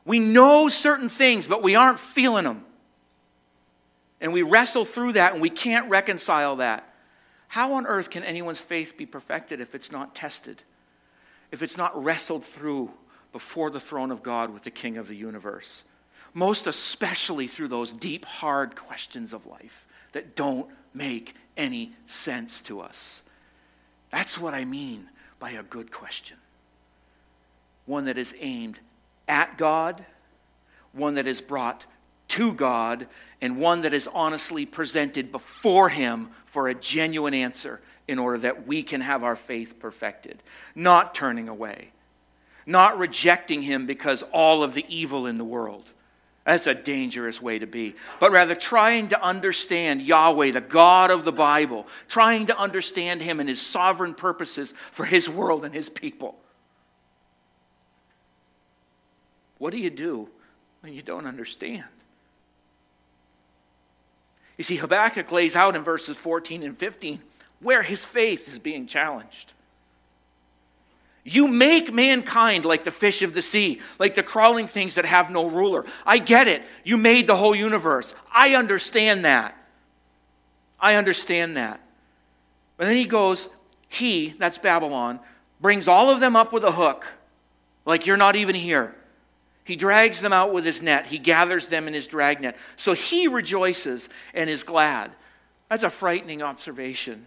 We 0.04 0.18
know 0.18 0.68
certain 0.68 1.08
things, 1.08 1.46
but 1.46 1.62
we 1.62 1.76
aren't 1.76 2.00
feeling 2.00 2.44
them. 2.44 2.64
And 4.20 4.32
we 4.32 4.42
wrestle 4.42 4.84
through 4.84 5.12
that 5.12 5.32
and 5.32 5.42
we 5.42 5.50
can't 5.50 5.88
reconcile 5.90 6.56
that. 6.56 6.92
How 7.48 7.74
on 7.74 7.86
earth 7.86 8.10
can 8.10 8.24
anyone's 8.24 8.60
faith 8.60 8.96
be 8.96 9.06
perfected 9.06 9.60
if 9.60 9.74
it's 9.74 9.92
not 9.92 10.14
tested? 10.14 10.62
if 11.50 11.62
it's 11.62 11.76
not 11.76 12.02
wrestled 12.02 12.44
through 12.44 12.90
before 13.32 13.70
the 13.70 13.80
throne 13.80 14.10
of 14.10 14.22
God 14.22 14.52
with 14.52 14.62
the 14.62 14.70
King 14.70 14.96
of 14.96 15.08
the 15.08 15.16
universe. 15.16 15.84
Most 16.34 16.66
especially 16.66 17.46
through 17.46 17.68
those 17.68 17.92
deep, 17.92 18.24
hard 18.24 18.76
questions 18.76 19.32
of 19.32 19.46
life 19.46 19.85
that 20.16 20.34
don't 20.34 20.66
make 20.94 21.34
any 21.58 21.92
sense 22.06 22.62
to 22.62 22.80
us. 22.80 23.20
That's 24.10 24.38
what 24.38 24.54
I 24.54 24.64
mean 24.64 25.10
by 25.38 25.50
a 25.50 25.62
good 25.62 25.92
question. 25.92 26.38
One 27.84 28.06
that 28.06 28.16
is 28.16 28.34
aimed 28.40 28.80
at 29.28 29.58
God, 29.58 30.06
one 30.92 31.14
that 31.14 31.26
is 31.26 31.42
brought 31.42 31.84
to 32.28 32.54
God, 32.54 33.08
and 33.42 33.58
one 33.58 33.82
that 33.82 33.92
is 33.92 34.08
honestly 34.14 34.64
presented 34.64 35.30
before 35.30 35.90
Him 35.90 36.30
for 36.46 36.68
a 36.68 36.74
genuine 36.74 37.34
answer 37.34 37.82
in 38.08 38.18
order 38.18 38.38
that 38.38 38.66
we 38.66 38.82
can 38.82 39.02
have 39.02 39.22
our 39.22 39.36
faith 39.36 39.78
perfected. 39.78 40.42
Not 40.74 41.14
turning 41.14 41.46
away, 41.46 41.90
not 42.64 42.98
rejecting 42.98 43.60
Him 43.60 43.84
because 43.84 44.22
all 44.32 44.62
of 44.62 44.72
the 44.72 44.86
evil 44.88 45.26
in 45.26 45.36
the 45.36 45.44
world. 45.44 45.92
That's 46.46 46.68
a 46.68 46.74
dangerous 46.74 47.42
way 47.42 47.58
to 47.58 47.66
be. 47.66 47.96
But 48.20 48.30
rather 48.30 48.54
trying 48.54 49.08
to 49.08 49.22
understand 49.22 50.00
Yahweh, 50.00 50.52
the 50.52 50.60
God 50.60 51.10
of 51.10 51.24
the 51.24 51.32
Bible, 51.32 51.86
trying 52.08 52.46
to 52.46 52.56
understand 52.56 53.20
Him 53.20 53.40
and 53.40 53.48
His 53.48 53.60
sovereign 53.60 54.14
purposes 54.14 54.72
for 54.92 55.04
His 55.04 55.28
world 55.28 55.64
and 55.64 55.74
His 55.74 55.88
people. 55.88 56.38
What 59.58 59.72
do 59.72 59.78
you 59.78 59.90
do 59.90 60.30
when 60.80 60.94
you 60.94 61.02
don't 61.02 61.26
understand? 61.26 61.84
You 64.56 64.64
see, 64.64 64.76
Habakkuk 64.76 65.30
lays 65.32 65.56
out 65.56 65.76
in 65.76 65.82
verses 65.82 66.16
14 66.16 66.62
and 66.62 66.78
15 66.78 67.20
where 67.60 67.82
his 67.82 68.04
faith 68.04 68.48
is 68.48 68.58
being 68.58 68.86
challenged. 68.86 69.52
You 71.28 71.48
make 71.48 71.92
mankind 71.92 72.64
like 72.64 72.84
the 72.84 72.92
fish 72.92 73.22
of 73.22 73.34
the 73.34 73.42
sea, 73.42 73.80
like 73.98 74.14
the 74.14 74.22
crawling 74.22 74.68
things 74.68 74.94
that 74.94 75.04
have 75.04 75.28
no 75.28 75.48
ruler. 75.48 75.84
I 76.06 76.18
get 76.18 76.46
it. 76.46 76.62
You 76.84 76.96
made 76.96 77.26
the 77.26 77.34
whole 77.34 77.54
universe. 77.54 78.14
I 78.32 78.54
understand 78.54 79.24
that. 79.24 79.56
I 80.78 80.94
understand 80.94 81.56
that. 81.56 81.80
But 82.76 82.84
then 82.84 82.96
he 82.96 83.06
goes, 83.06 83.48
He, 83.88 84.34
that's 84.38 84.56
Babylon, 84.58 85.18
brings 85.60 85.88
all 85.88 86.10
of 86.10 86.20
them 86.20 86.36
up 86.36 86.52
with 86.52 86.62
a 86.62 86.70
hook, 86.70 87.04
like 87.84 88.06
you're 88.06 88.16
not 88.16 88.36
even 88.36 88.54
here. 88.54 88.94
He 89.64 89.74
drags 89.74 90.20
them 90.20 90.32
out 90.32 90.52
with 90.52 90.64
his 90.64 90.80
net. 90.80 91.06
He 91.06 91.18
gathers 91.18 91.66
them 91.66 91.88
in 91.88 91.94
his 91.94 92.06
dragnet. 92.06 92.56
So 92.76 92.92
he 92.92 93.26
rejoices 93.26 94.08
and 94.32 94.48
is 94.48 94.62
glad. 94.62 95.10
That's 95.68 95.82
a 95.82 95.90
frightening 95.90 96.40
observation. 96.40 97.26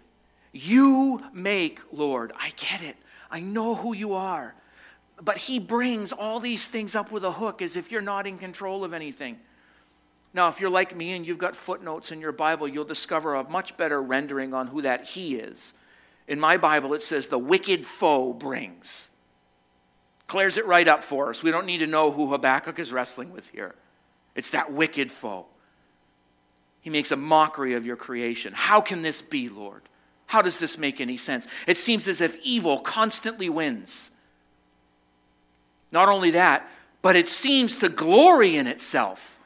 You 0.54 1.22
make, 1.34 1.82
Lord. 1.92 2.32
I 2.40 2.54
get 2.56 2.82
it. 2.82 2.96
I 3.30 3.42
know 3.42 3.76
who 3.76 3.94
you 3.94 4.14
are. 4.14 4.56
But 5.22 5.38
he 5.38 5.60
brings 5.60 6.14
all 6.14 6.40
these 6.40 6.66
things 6.66 6.96
up 6.96 7.12
with 7.12 7.24
a 7.24 7.32
hook 7.32 7.62
as 7.62 7.76
if 7.76 7.92
you're 7.92 8.02
not 8.02 8.26
in 8.26 8.38
control 8.38 8.84
of 8.84 8.94
anything. 8.94 9.38
Now, 10.34 10.48
if 10.48 10.62
you're 10.62 10.70
like 10.70 10.96
me 10.96 11.14
and 11.14 11.26
you've 11.26 11.38
got 11.38 11.56
footnotes 11.56 12.12
in 12.12 12.22
your 12.22 12.32
Bible, 12.32 12.68
you'll 12.68 12.86
discover 12.86 13.36
a 13.36 13.50
much 13.50 13.76
better 13.76 14.02
rendering 14.02 14.54
on 14.54 14.68
who 14.68 14.82
that 14.84 15.06
he 15.06 15.36
is. 15.36 15.74
In 16.28 16.40
my 16.40 16.58
Bible, 16.58 16.94
it 16.94 17.02
says, 17.02 17.28
the 17.28 17.40
wicked 17.40 17.86
foe 17.86 18.32
brings. 18.32 19.10
Clears 20.28 20.58
it 20.60 20.68
right 20.68 20.88
up 20.88 21.04
for 21.04 21.30
us. 21.30 21.42
We 21.42 21.50
don't 21.50 21.66
need 21.66 21.80
to 21.80 21.88
know 21.88 22.12
who 22.12 22.28
Habakkuk 22.28 22.78
is 22.78 22.94
wrestling 22.94 23.34
with 23.34 23.50
here. 23.50 23.74
It's 24.36 24.52
that 24.52 24.72
wicked 24.72 25.12
foe. 25.12 25.48
He 26.82 26.92
makes 26.92 27.12
a 27.12 27.16
mockery 27.16 27.74
of 27.74 27.86
your 27.86 27.96
creation. 27.96 28.54
How 28.56 28.80
can 28.80 29.02
this 29.02 29.22
be, 29.22 29.50
Lord? 29.50 29.89
How 30.30 30.44
does 30.44 30.60
this 30.60 30.78
make 30.78 31.02
any 31.02 31.18
sense? 31.18 31.48
It 31.66 31.76
seems 31.76 32.08
as 32.08 32.22
if 32.22 32.38
evil 32.44 32.78
constantly 32.78 33.50
wins. 33.50 34.12
Not 35.92 36.08
only 36.08 36.30
that, 36.32 36.70
but 37.02 37.16
it 37.16 37.28
seems 37.28 37.76
to 37.78 37.90
glory 37.90 38.56
in 38.56 38.68
itself. 38.68 39.40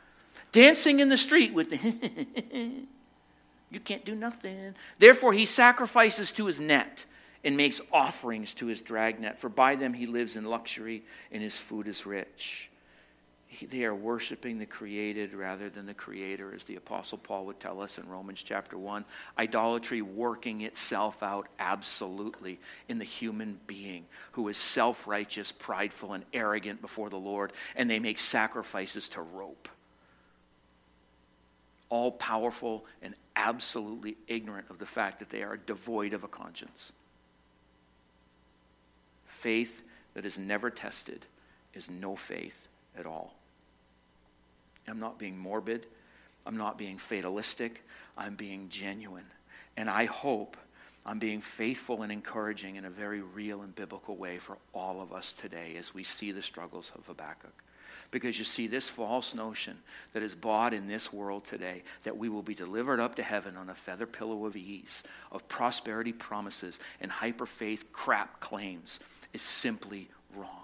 Dancing 0.51 0.99
in 0.99 1.07
the 1.07 1.17
street 1.17 1.53
with 1.53 1.69
the, 1.69 1.77
you 3.71 3.79
can't 3.79 4.03
do 4.03 4.13
nothing. 4.13 4.75
Therefore, 4.99 5.31
he 5.31 5.45
sacrifices 5.45 6.33
to 6.33 6.47
his 6.47 6.59
net 6.59 7.05
and 7.45 7.55
makes 7.55 7.79
offerings 7.93 8.53
to 8.55 8.65
his 8.65 8.81
dragnet, 8.81 9.37
for 9.37 9.47
by 9.47 9.75
them 9.75 9.93
he 9.93 10.05
lives 10.05 10.35
in 10.35 10.43
luxury 10.43 11.03
and 11.31 11.41
his 11.41 11.57
food 11.57 11.87
is 11.87 12.05
rich 12.05 12.69
they 13.69 13.83
are 13.85 13.95
worshiping 13.95 14.59
the 14.59 14.65
created 14.65 15.33
rather 15.33 15.69
than 15.69 15.85
the 15.85 15.93
creator, 15.93 16.53
as 16.53 16.63
the 16.63 16.75
Apostle 16.75 17.17
Paul 17.17 17.45
would 17.45 17.59
tell 17.59 17.81
us 17.81 17.97
in 17.97 18.07
Romans 18.07 18.41
chapter 18.43 18.77
1. 18.77 19.05
Idolatry 19.37 20.01
working 20.01 20.61
itself 20.61 21.21
out 21.21 21.47
absolutely 21.59 22.59
in 22.87 22.99
the 22.99 23.05
human 23.05 23.59
being 23.67 24.05
who 24.33 24.47
is 24.47 24.57
self 24.57 25.07
righteous, 25.07 25.51
prideful, 25.51 26.13
and 26.13 26.25
arrogant 26.33 26.81
before 26.81 27.09
the 27.09 27.17
Lord, 27.17 27.53
and 27.75 27.89
they 27.89 27.99
make 27.99 28.19
sacrifices 28.19 29.09
to 29.09 29.21
rope. 29.21 29.69
All 31.89 32.11
powerful 32.11 32.85
and 33.01 33.13
absolutely 33.35 34.17
ignorant 34.27 34.69
of 34.69 34.79
the 34.79 34.85
fact 34.85 35.19
that 35.19 35.29
they 35.29 35.43
are 35.43 35.57
devoid 35.57 36.13
of 36.13 36.23
a 36.23 36.27
conscience. 36.27 36.91
Faith 39.27 39.83
that 40.13 40.25
is 40.25 40.39
never 40.39 40.69
tested 40.69 41.25
is 41.73 41.89
no 41.89 42.15
faith 42.15 42.67
at 42.97 43.05
all. 43.05 43.35
I'm 44.87 44.99
not 44.99 45.19
being 45.19 45.37
morbid. 45.37 45.85
I'm 46.45 46.57
not 46.57 46.77
being 46.77 46.97
fatalistic. 46.97 47.83
I'm 48.17 48.35
being 48.35 48.69
genuine. 48.69 49.25
And 49.77 49.89
I 49.89 50.05
hope 50.05 50.57
I'm 51.05 51.19
being 51.19 51.41
faithful 51.41 52.01
and 52.01 52.11
encouraging 52.11 52.75
in 52.75 52.85
a 52.85 52.89
very 52.89 53.21
real 53.21 53.61
and 53.61 53.75
biblical 53.75 54.15
way 54.15 54.37
for 54.37 54.57
all 54.73 55.01
of 55.01 55.11
us 55.11 55.33
today 55.33 55.75
as 55.77 55.93
we 55.93 56.03
see 56.03 56.31
the 56.31 56.41
struggles 56.41 56.91
of 56.95 57.05
Habakkuk. 57.07 57.53
Because 58.11 58.37
you 58.37 58.45
see, 58.45 58.67
this 58.67 58.89
false 58.89 59.33
notion 59.33 59.77
that 60.13 60.21
is 60.21 60.35
bought 60.35 60.73
in 60.73 60.87
this 60.87 61.11
world 61.11 61.45
today 61.45 61.83
that 62.03 62.17
we 62.17 62.29
will 62.29 62.43
be 62.43 62.53
delivered 62.53 62.99
up 62.99 63.15
to 63.15 63.23
heaven 63.23 63.57
on 63.57 63.69
a 63.69 63.75
feather 63.75 64.05
pillow 64.05 64.45
of 64.45 64.55
ease, 64.55 65.03
of 65.31 65.47
prosperity 65.47 66.13
promises, 66.13 66.79
and 67.01 67.11
hyper 67.11 67.47
faith 67.47 67.91
crap 67.91 68.39
claims 68.39 68.99
is 69.33 69.41
simply 69.41 70.09
wrong. 70.35 70.62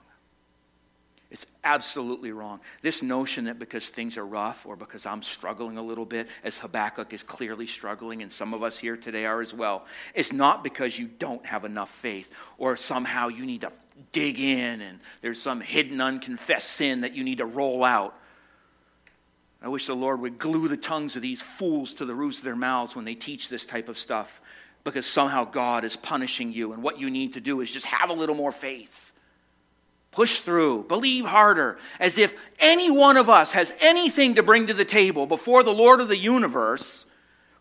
It's 1.32 1.46
absolutely 1.64 2.32
wrong. 2.32 2.60
This 2.82 3.04
notion 3.04 3.46
that 3.46 3.60
because 3.60 3.90
things 3.90 4.18
are 4.18 4.26
rough 4.26 4.66
or 4.66 4.76
because 4.76 5.06
I'm 5.06 5.22
struggling 5.22 5.78
a 5.78 5.82
little 5.82 6.06
bit, 6.06 6.28
as 6.44 6.58
Habakkuk 6.58 7.14
is 7.14 7.22
clearly 7.22 7.68
struggling, 7.68 8.24
and 8.24 8.32
some 8.32 8.56
of 8.56 8.64
us 8.64 8.80
here 8.80 8.98
today 8.98 9.26
are 9.26 9.40
as 9.40 9.54
well, 9.54 9.86
it's 10.16 10.34
not 10.34 10.64
because 10.64 10.98
you 10.98 11.08
don't 11.08 11.46
have 11.46 11.66
enough 11.66 11.92
faith 11.92 12.32
or 12.58 12.76
somehow 12.76 13.28
you 13.28 13.46
need 13.46 13.62
to 13.62 13.72
dig 14.12 14.40
in 14.40 14.82
and 14.82 15.00
there's 15.22 15.40
some 15.40 15.62
hidden, 15.62 16.02
unconfessed 16.02 16.72
sin 16.72 17.02
that 17.02 17.14
you 17.14 17.24
need 17.24 17.38
to 17.38 17.46
roll 17.46 17.84
out. 17.84 18.16
I 19.62 19.68
wish 19.68 19.86
the 19.86 19.96
Lord 19.96 20.22
would 20.22 20.40
glue 20.40 20.68
the 20.68 20.78
tongues 20.78 21.16
of 21.16 21.22
these 21.22 21.42
fools 21.42 21.94
to 21.96 22.06
the 22.06 22.16
roofs 22.16 22.40
of 22.40 22.46
their 22.46 22.56
mouths 22.56 22.96
when 22.96 23.06
they 23.06 23.16
teach 23.16 23.50
this 23.50 23.66
type 23.66 23.90
of 23.90 23.98
stuff 23.98 24.42
because 24.84 25.06
somehow 25.06 25.44
God 25.44 25.84
is 25.84 25.98
punishing 25.98 26.54
you, 26.54 26.72
and 26.72 26.82
what 26.82 26.98
you 26.98 27.10
need 27.10 27.34
to 27.34 27.42
do 27.42 27.60
is 27.60 27.72
just 27.72 27.86
have 27.86 28.10
a 28.10 28.14
little 28.14 28.36
more 28.36 28.54
faith. 28.54 29.09
Push 30.12 30.40
through, 30.40 30.84
believe 30.84 31.26
harder, 31.26 31.78
as 32.00 32.18
if 32.18 32.36
any 32.60 32.90
one 32.90 33.16
of 33.16 33.30
us 33.30 33.52
has 33.52 33.74
anything 33.80 34.34
to 34.36 34.44
bring 34.44 34.68
to 34.68 34.74
the 34.74 34.86
table 34.86 35.26
before 35.26 35.64
the 35.64 35.74
Lord 35.74 36.02
of 36.02 36.08
the 36.08 36.18
universe 36.18 37.06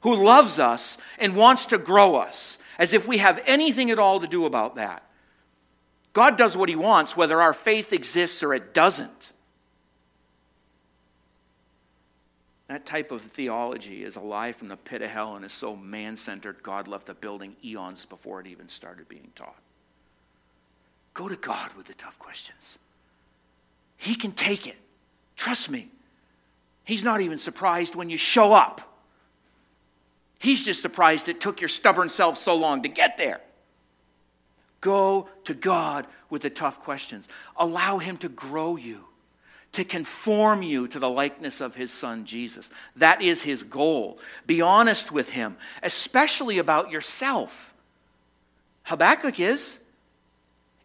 who 0.00 0.14
loves 0.14 0.58
us 0.58 0.96
and 1.18 1.36
wants 1.36 1.66
to 1.66 1.78
grow 1.78 2.16
us, 2.16 2.56
as 2.78 2.92
if 2.92 3.06
we 3.06 3.18
have 3.18 3.42
anything 3.46 3.90
at 3.90 3.98
all 3.98 4.20
to 4.20 4.26
do 4.26 4.46
about 4.46 4.76
that. 4.76 5.02
God 6.12 6.38
does 6.38 6.56
what 6.56 6.68
He 6.68 6.76
wants, 6.76 7.16
whether 7.16 7.40
our 7.40 7.52
faith 7.52 7.92
exists 7.92 8.42
or 8.42 8.54
it 8.54 8.72
doesn't. 8.72 9.32
That 12.68 12.84
type 12.84 13.12
of 13.12 13.22
theology 13.22 14.04
is 14.04 14.16
a 14.16 14.20
lie 14.20 14.52
from 14.52 14.68
the 14.68 14.76
pit 14.76 15.00
of 15.00 15.10
hell 15.10 15.36
and 15.36 15.44
is 15.44 15.52
so 15.52 15.74
man 15.74 16.16
centered, 16.16 16.62
God 16.62 16.86
left 16.86 17.06
the 17.06 17.14
building 17.14 17.56
eons 17.64 18.04
before 18.04 18.40
it 18.40 18.46
even 18.46 18.68
started 18.68 19.08
being 19.08 19.30
taught. 19.34 19.56
Go 21.14 21.28
to 21.28 21.36
God 21.36 21.70
with 21.76 21.86
the 21.86 21.94
tough 21.94 22.18
questions. 22.18 22.78
He 23.96 24.14
can 24.14 24.32
take 24.32 24.66
it. 24.66 24.76
Trust 25.36 25.70
me. 25.70 25.88
He's 26.84 27.04
not 27.04 27.20
even 27.20 27.38
surprised 27.38 27.94
when 27.94 28.08
you 28.08 28.16
show 28.16 28.52
up. 28.52 28.80
He's 30.38 30.64
just 30.64 30.80
surprised 30.80 31.28
it 31.28 31.40
took 31.40 31.60
your 31.60 31.68
stubborn 31.68 32.08
self 32.08 32.38
so 32.38 32.54
long 32.54 32.82
to 32.82 32.88
get 32.88 33.16
there. 33.16 33.40
Go 34.80 35.28
to 35.44 35.54
God 35.54 36.06
with 36.30 36.42
the 36.42 36.50
tough 36.50 36.80
questions. 36.82 37.28
Allow 37.56 37.98
Him 37.98 38.16
to 38.18 38.28
grow 38.28 38.76
you 38.76 39.08
to 39.72 39.84
conform 39.84 40.62
you 40.62 40.88
to 40.88 40.98
the 40.98 41.10
likeness 41.10 41.60
of 41.60 41.74
his 41.74 41.92
son 41.92 42.24
Jesus. 42.24 42.70
That 42.96 43.22
is 43.22 43.42
his 43.42 43.62
goal. 43.62 44.18
Be 44.46 44.60
honest 44.60 45.12
with 45.12 45.30
him, 45.30 45.56
especially 45.82 46.58
about 46.58 46.90
yourself. 46.90 47.74
Habakkuk 48.84 49.38
is. 49.38 49.78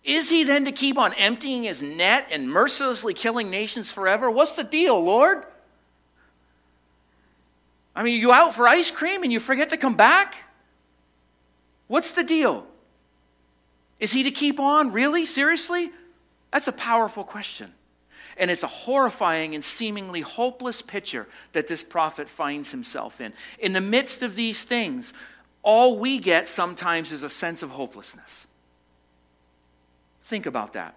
Is 0.03 0.29
he 0.29 0.43
then 0.43 0.65
to 0.65 0.71
keep 0.71 0.97
on 0.97 1.13
emptying 1.13 1.63
his 1.63 1.81
net 1.81 2.27
and 2.31 2.49
mercilessly 2.49 3.13
killing 3.13 3.49
nations 3.49 3.91
forever? 3.91 4.29
What's 4.29 4.55
the 4.55 4.63
deal, 4.63 5.01
Lord? 5.01 5.45
I 7.95 8.03
mean, 8.03 8.19
you 8.19 8.31
out 8.31 8.53
for 8.53 8.67
ice 8.67 8.91
cream 8.91 9.23
and 9.23 9.31
you 9.31 9.39
forget 9.39 9.69
to 9.69 9.77
come 9.77 9.95
back? 9.95 10.35
What's 11.87 12.11
the 12.11 12.23
deal? 12.23 12.65
Is 13.99 14.11
he 14.11 14.23
to 14.23 14.31
keep 14.31 14.59
on? 14.59 14.91
Really? 14.91 15.25
Seriously? 15.25 15.91
That's 16.51 16.67
a 16.67 16.73
powerful 16.73 17.23
question. 17.23 17.71
And 18.35 18.49
it's 18.49 18.63
a 18.63 18.67
horrifying 18.67 19.55
and 19.55 19.63
seemingly 19.63 20.21
hopeless 20.21 20.81
picture 20.81 21.27
that 21.51 21.67
this 21.67 21.83
prophet 21.83 22.27
finds 22.27 22.71
himself 22.71 23.21
in. 23.21 23.31
In 23.59 23.73
the 23.73 23.81
midst 23.81 24.23
of 24.23 24.35
these 24.35 24.63
things, 24.63 25.13
all 25.61 25.99
we 25.99 26.19
get 26.19 26.49
sometimes 26.49 27.11
is 27.11 27.23
a 27.23 27.29
sense 27.29 27.63
of 27.63 27.69
hopelessness. 27.69 28.47
Think 30.23 30.45
about 30.45 30.73
that. 30.73 30.95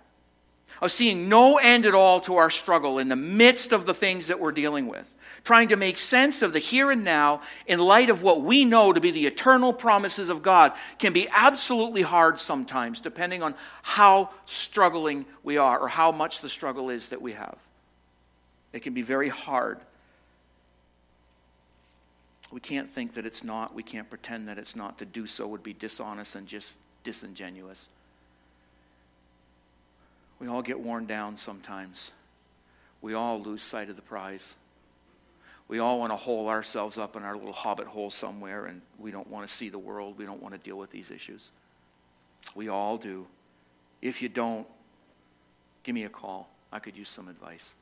Of 0.83 0.91
seeing 0.91 1.29
no 1.29 1.59
end 1.59 1.87
at 1.87 1.95
all 1.95 2.21
to 2.23 2.37
our 2.37 2.51
struggle 2.51 2.99
in 2.99 3.09
the 3.09 3.17
midst 3.17 3.73
of 3.73 3.87
the 3.87 3.95
things 3.95 4.29
that 4.29 4.41
we're 4.41 4.53
dealing 4.53 4.87
with 4.89 5.07
trying 5.47 5.69
to 5.69 5.77
make 5.77 5.97
sense 5.97 6.43
of 6.43 6.53
the 6.53 6.59
here 6.59 6.91
and 6.91 7.05
now 7.05 7.41
in 7.69 7.79
light 7.79 8.11
of 8.11 8.21
what 8.21 8.43
we 8.43 8.65
know 8.65 8.93
to 8.93 9.01
be 9.01 9.13
the 9.13 9.27
eternal 9.27 9.73
promises 9.73 10.29
of 10.29 10.43
God 10.43 10.73
can 10.99 11.13
be 11.13 11.29
absolutely 11.31 12.03
hard 12.03 12.41
sometimes, 12.41 13.01
depending 13.01 13.45
on 13.45 13.55
how 13.83 14.31
struggling 14.45 15.25
we 15.45 15.57
are 15.57 15.79
or 15.79 15.87
how 15.87 16.11
much 16.11 16.41
the 16.41 16.49
struggle 16.49 16.91
is 16.91 17.09
that 17.09 17.23
we 17.23 17.33
have. 17.33 17.57
It 18.73 18.81
can 18.81 18.93
be 18.93 19.03
very 19.03 19.29
hard. 19.29 19.79
We 22.51 22.59
can't 22.59 22.89
think 22.89 23.15
that 23.15 23.25
it's 23.25 23.45
not. 23.45 23.73
We 23.73 23.85
can't 23.85 24.11
pretend 24.11 24.49
that 24.49 24.59
it's 24.59 24.75
not. 24.75 24.99
To 24.99 25.05
do 25.05 25.29
so 25.29 25.47
would 25.47 25.63
be 25.63 25.73
dishonest 25.73 26.35
and 26.35 26.49
just 26.49 26.75
disingenuous. 27.05 27.89
We 30.39 30.49
all 30.49 30.63
get 30.63 30.81
worn 30.81 31.07
down 31.07 31.37
sometimes. 31.37 32.13
We 33.01 33.15
all 33.15 33.41
lose 33.41 33.63
sight 33.63 33.89
of 33.89 33.97
the 33.97 34.03
prize. 34.03 34.55
We 35.69 35.79
all 35.79 35.99
want 35.99 36.13
to 36.13 36.17
hole 36.17 36.49
ourselves 36.49 36.99
up 36.99 37.17
in 37.17 37.23
our 37.23 37.37
little 37.37 37.53
hobbit 37.53 37.87
hole 37.87 38.11
somewhere, 38.11 38.67
and 38.67 38.83
we 38.99 39.11
don't 39.11 39.29
want 39.29 39.47
to 39.47 39.53
see 39.53 39.69
the 39.69 39.79
world. 39.79 40.17
We 40.19 40.25
don't 40.25 40.43
want 40.43 40.55
to 40.55 40.61
deal 40.61 40.77
with 40.77 40.91
these 40.91 41.11
issues. 41.11 41.51
We 42.55 42.69
all 42.69 42.99
do. 42.99 43.27
If 44.01 44.23
you 44.23 44.29
don't, 44.29 44.67
give 45.83 45.95
me 45.95 46.05
a 46.05 46.09
call. 46.09 46.49
I 46.73 46.79
could 46.79 46.97
use 46.97 47.09
some 47.09 47.29
advice. 47.29 47.73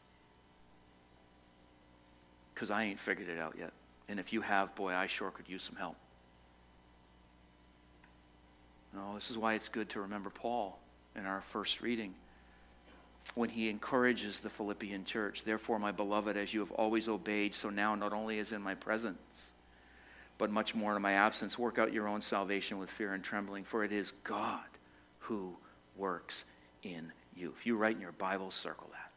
Because 2.54 2.70
I 2.70 2.84
ain't 2.84 3.00
figured 3.00 3.28
it 3.28 3.38
out 3.38 3.56
yet. 3.58 3.72
And 4.08 4.20
if 4.20 4.32
you 4.32 4.40
have, 4.40 4.74
boy, 4.74 4.92
I 4.92 5.06
sure 5.06 5.30
could 5.30 5.48
use 5.48 5.62
some 5.62 5.76
help. 5.76 5.96
No, 8.94 9.14
this 9.14 9.30
is 9.30 9.36
why 9.36 9.54
it's 9.54 9.68
good 9.68 9.88
to 9.90 10.02
remember 10.02 10.30
Paul 10.30 10.78
in 11.16 11.26
our 11.26 11.40
first 11.40 11.82
reading 11.82 12.14
when 13.34 13.48
he 13.48 13.68
encourages 13.68 14.40
the 14.40 14.50
Philippian 14.50 15.04
church. 15.04 15.44
Therefore, 15.44 15.78
my 15.78 15.92
beloved, 15.92 16.36
as 16.36 16.54
you 16.54 16.60
have 16.60 16.72
always 16.72 17.08
obeyed, 17.08 17.54
so 17.54 17.70
now 17.70 17.94
not 17.94 18.12
only 18.12 18.38
as 18.38 18.52
in 18.52 18.62
my 18.62 18.74
presence, 18.74 19.52
but 20.38 20.50
much 20.50 20.74
more 20.74 20.94
in 20.96 21.02
my 21.02 21.12
absence, 21.12 21.58
work 21.58 21.78
out 21.78 21.92
your 21.92 22.08
own 22.08 22.20
salvation 22.20 22.78
with 22.78 22.90
fear 22.90 23.14
and 23.14 23.24
trembling, 23.24 23.64
for 23.64 23.84
it 23.84 23.92
is 23.92 24.12
God 24.22 24.64
who 25.20 25.56
works 25.96 26.44
in 26.82 27.12
you. 27.36 27.52
If 27.56 27.66
you 27.66 27.76
write 27.76 27.96
in 27.96 28.02
your 28.02 28.12
Bible, 28.12 28.50
circle 28.50 28.88
that. 28.92 29.10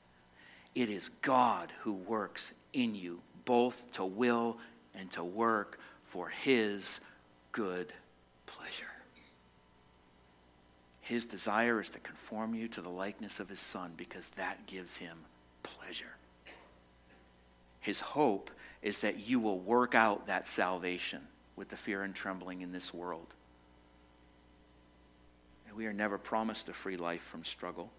It 0.73 0.89
is 0.89 1.09
God 1.21 1.71
who 1.81 1.93
works 1.93 2.53
in 2.73 2.95
you, 2.95 3.19
both 3.45 3.91
to 3.93 4.05
will 4.05 4.57
and 4.93 5.09
to 5.11 5.23
work 5.23 5.79
for 6.03 6.29
his 6.29 6.99
good 7.51 7.91
pleasure. 8.45 8.86
His 11.07 11.23
desire 11.23 11.79
is 11.79 11.87
to 11.91 11.99
conform 11.99 12.53
you 12.53 12.67
to 12.67 12.81
the 12.81 12.89
likeness 12.89 13.39
of 13.39 13.47
his 13.47 13.61
son 13.61 13.93
because 13.95 14.31
that 14.31 14.67
gives 14.67 14.97
him 14.97 15.19
pleasure. 15.63 16.17
His 17.79 18.01
hope 18.01 18.51
is 18.81 18.99
that 18.99 19.25
you 19.25 19.39
will 19.39 19.57
work 19.57 19.95
out 19.95 20.27
that 20.27 20.49
salvation 20.49 21.21
with 21.55 21.69
the 21.69 21.77
fear 21.77 22.03
and 22.03 22.13
trembling 22.13 22.59
in 22.59 22.73
this 22.73 22.93
world. 22.93 23.27
And 25.69 25.77
we 25.77 25.85
are 25.85 25.93
never 25.93 26.17
promised 26.17 26.67
a 26.67 26.73
free 26.73 26.97
life 26.97 27.21
from 27.21 27.45
struggle. 27.45 27.89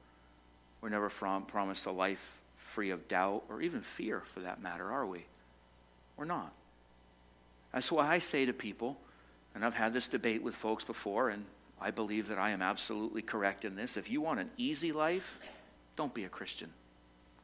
We're 0.82 0.90
never 0.90 1.08
from, 1.08 1.46
promised 1.46 1.86
a 1.86 1.90
life 1.90 2.42
free 2.56 2.90
of 2.90 3.08
doubt 3.08 3.44
or 3.48 3.62
even 3.62 3.80
fear, 3.80 4.20
for 4.20 4.40
that 4.40 4.60
matter, 4.60 4.92
are 4.92 5.06
we? 5.06 5.24
We're 6.18 6.26
not. 6.26 6.52
That's 7.72 7.90
why 7.90 8.06
I 8.06 8.18
say 8.18 8.44
to 8.44 8.52
people, 8.52 8.98
and 9.54 9.64
I've 9.64 9.72
had 9.72 9.94
this 9.94 10.08
debate 10.08 10.42
with 10.42 10.54
folks 10.54 10.84
before, 10.84 11.30
and 11.30 11.46
I 11.80 11.90
believe 11.90 12.28
that 12.28 12.38
I 12.38 12.50
am 12.50 12.62
absolutely 12.62 13.22
correct 13.22 13.64
in 13.64 13.76
this. 13.76 13.96
If 13.96 14.10
you 14.10 14.20
want 14.20 14.40
an 14.40 14.50
easy 14.56 14.92
life, 14.92 15.38
don't 15.96 16.12
be 16.12 16.24
a 16.24 16.28
Christian. 16.28 16.70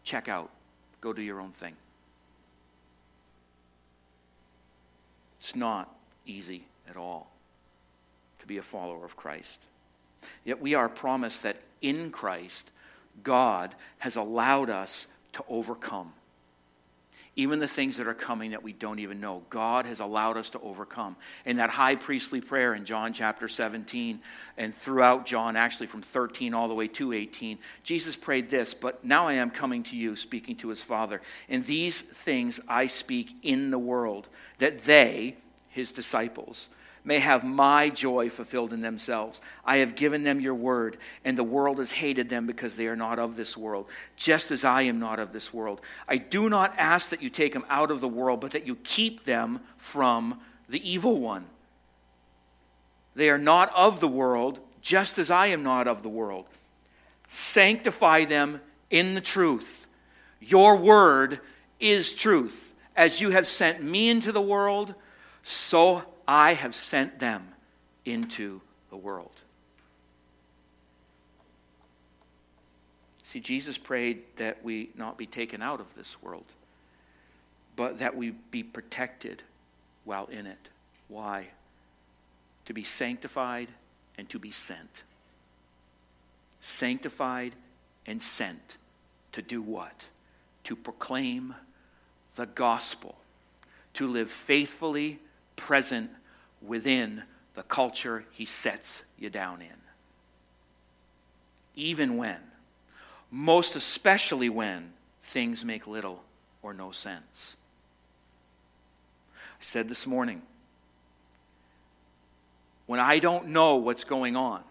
Check 0.03 0.29
out, 0.29 0.51
go 1.01 1.13
do 1.13 1.23
your 1.23 1.41
own 1.41 1.53
thing. 1.53 1.75
It's 5.39 5.55
not 5.55 5.95
easy 6.27 6.65
at 6.89 6.97
all 6.97 7.31
to 8.41 8.47
be 8.47 8.59
a 8.59 8.63
follower 8.63 9.05
of 9.05 9.17
Christ. 9.17 9.61
Yet 10.45 10.61
we 10.61 10.75
are 10.75 10.89
promised 10.89 11.43
that 11.43 11.59
in 11.81 12.11
Christ, 12.11 12.71
God 13.23 13.75
has 13.99 14.17
allowed 14.17 14.71
us 14.71 15.07
to 15.35 15.45
overcome 15.49 16.13
even 17.37 17.59
the 17.59 17.69
things 17.69 17.97
that 17.97 18.07
are 18.07 18.15
coming 18.15 18.53
that 18.53 18.63
we 18.63 18.73
don't 18.73 19.01
even 19.01 19.21
know. 19.21 19.43
God 19.51 19.87
has 19.87 20.01
allowed 20.01 20.37
us 20.37 20.51
to 20.51 20.61
overcome. 20.61 21.17
In 21.45 21.57
that 21.57 21.71
high 21.71 21.97
priestly 21.97 22.41
prayer 22.41 22.75
in 22.75 22.85
John 22.85 23.13
chapter 23.13 23.49
17 23.49 24.21
and 24.57 24.75
throughout 24.75 25.27
John, 25.27 25.57
actually 25.57 25.89
from 25.89 26.03
13 26.03 26.55
all 26.55 26.69
the 26.69 26.75
way 26.75 26.89
to 26.89 27.13
18, 27.13 27.59
Jesus 27.83 28.15
prayed 28.15 28.51
this, 28.51 28.75
But 28.75 29.05
now 29.05 29.27
I 29.27 29.35
am 29.35 29.51
coming 29.51 29.83
to 29.85 29.97
you, 29.97 30.15
speaking 30.15 30.57
to 30.57 30.69
his 30.69 30.83
Father. 30.83 31.21
And 31.49 31.67
these 31.67 32.01
things 32.01 32.61
I 32.69 32.87
speak 32.87 33.35
in 33.43 33.71
the 33.71 33.79
world, 33.79 34.29
that 34.59 34.83
they, 34.83 35.37
his 35.71 35.91
disciples, 35.91 36.69
may 37.05 37.19
have 37.19 37.45
my 37.45 37.91
joy 37.91 38.31
fulfilled 38.31 38.73
in 38.73 38.81
themselves. 38.81 39.41
I 39.65 39.77
have 39.77 39.95
given 39.95 40.23
them 40.23 40.41
your 40.41 40.55
word, 40.55 40.97
and 41.23 41.37
the 41.37 41.45
world 41.45 41.79
has 41.79 41.93
hated 41.93 42.31
them 42.31 42.47
because 42.47 42.77
they 42.77 42.87
are 42.87 42.97
not 42.97 43.19
of 43.19 43.37
this 43.37 43.57
world, 43.57 43.87
just 44.17 44.51
as 44.51 44.65
I 44.65 44.83
am 44.83 44.99
not 44.99 45.19
of 45.19 45.33
this 45.33 45.53
world. 45.53 45.83
I 46.09 46.17
do 46.17 46.49
not 46.49 46.75
ask 46.79 47.11
that 47.11 47.23
you 47.23 47.29
take 47.29 47.53
them 47.53 47.67
out 47.69 47.91
of 47.91 48.01
the 48.01 48.09
world, 48.09 48.41
but 48.41 48.53
that 48.53 48.67
you 48.67 48.77
keep 48.77 49.25
them 49.25 49.61
from 49.77 50.41
the 50.69 50.91
evil 50.91 51.21
one. 51.21 51.45
They 53.15 53.29
are 53.29 53.39
not 53.39 53.73
of 53.75 54.01
the 54.01 54.09
world, 54.09 54.61
just 54.81 55.19
as 55.19 55.31
I 55.31 55.47
am 55.49 55.63
not 55.63 55.87
of 55.87 56.03
the 56.03 56.09
world. 56.09 56.47
Sanctify 57.29 58.25
them 58.25 58.63
in 58.91 59.15
the 59.15 59.21
truth. 59.21 59.87
Your 60.41 60.77
word 60.77 61.41
is 61.81 62.15
truth. 62.15 62.73
As 62.97 63.21
you 63.21 63.31
have 63.31 63.47
sent 63.47 63.83
me 63.83 64.09
into 64.09 64.33
the 64.33 64.41
world, 64.41 64.95
so 65.43 66.03
I 66.27 66.55
have 66.55 66.75
sent 66.75 67.19
them 67.19 67.49
into 68.05 68.61
the 68.91 68.97
world. 68.97 69.33
See, 73.23 73.41
Jesus 73.41 73.77
prayed 73.77 74.23
that 74.37 74.63
we 74.65 74.91
not 74.97 75.19
be 75.19 75.27
taken 75.27 75.61
out 75.61 75.81
of 75.81 75.95
this 75.95 76.23
world, 76.23 76.45
but 77.75 77.99
that 77.99 78.17
we 78.17 78.31
be 78.31 78.63
protected 78.63 79.43
while 80.05 80.27
in 80.27 80.47
it. 80.47 80.69
Why? 81.09 81.49
To 82.67 82.73
be 82.73 82.85
sanctified 82.85 83.69
and 84.17 84.29
to 84.31 84.39
be 84.39 84.51
sent. 84.51 85.03
Sanctified 86.61 87.55
and 88.07 88.23
sent 88.23 88.77
to 89.33 89.43
do 89.43 89.61
what? 89.61 90.05
To 90.65 90.77
proclaim 90.77 91.55
the 92.37 92.47
gospel, 92.47 93.17
to 93.95 94.07
live 94.07 94.31
faithfully 94.31 95.19
present 95.57 96.11
within 96.63 97.23
the 97.55 97.63
culture 97.63 98.25
he 98.33 98.45
sets 98.45 99.03
you 99.19 99.31
down 99.31 99.63
in. 99.63 99.69
Even 101.77 102.17
when, 102.17 102.39
most 103.31 103.77
especially 103.77 104.49
when, 104.49 104.93
things 105.23 105.65
make 105.65 105.87
little 105.87 106.23
or 106.63 106.73
no 106.73 106.91
sense. 106.91 107.57
I 109.35 109.39
said 109.61 109.89
this 109.89 110.07
morning, 110.07 110.43
when 112.87 113.01
I 113.01 113.19
don't 113.19 113.49
know 113.49 113.77
what's 113.77 114.05
going 114.05 114.37
on, 114.37 114.63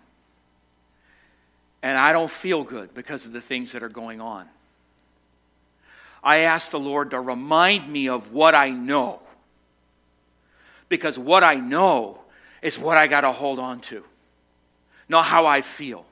and 1.82 1.98
I 1.98 2.13
don't 2.13 2.32
feel 2.32 2.63
good 2.63 2.93
because 2.93 3.26
of 3.26 3.34
the 3.34 3.41
things 3.41 3.74
that 3.74 3.84
are 3.84 3.89
going 3.89 4.22
on, 4.22 4.48
I 6.24 6.38
ask 6.39 6.72
the 6.72 6.80
Lord 6.80 7.12
to 7.12 7.19
remind 7.19 7.91
me 7.91 8.08
of 8.08 8.32
what 8.32 8.56
I 8.56 8.69
know. 8.69 9.19
Because 10.93 11.17
what 11.17 11.43
I 11.43 11.56
know 11.56 12.19
is 12.62 12.77
what 12.77 12.97
I 12.97 13.08
got 13.08 13.21
to 13.21 13.32
hold 13.32 13.58
on 13.58 13.79
to, 13.79 14.03
not 15.10 15.25
how 15.25 15.47
I 15.47 15.62
feel. 15.62 16.06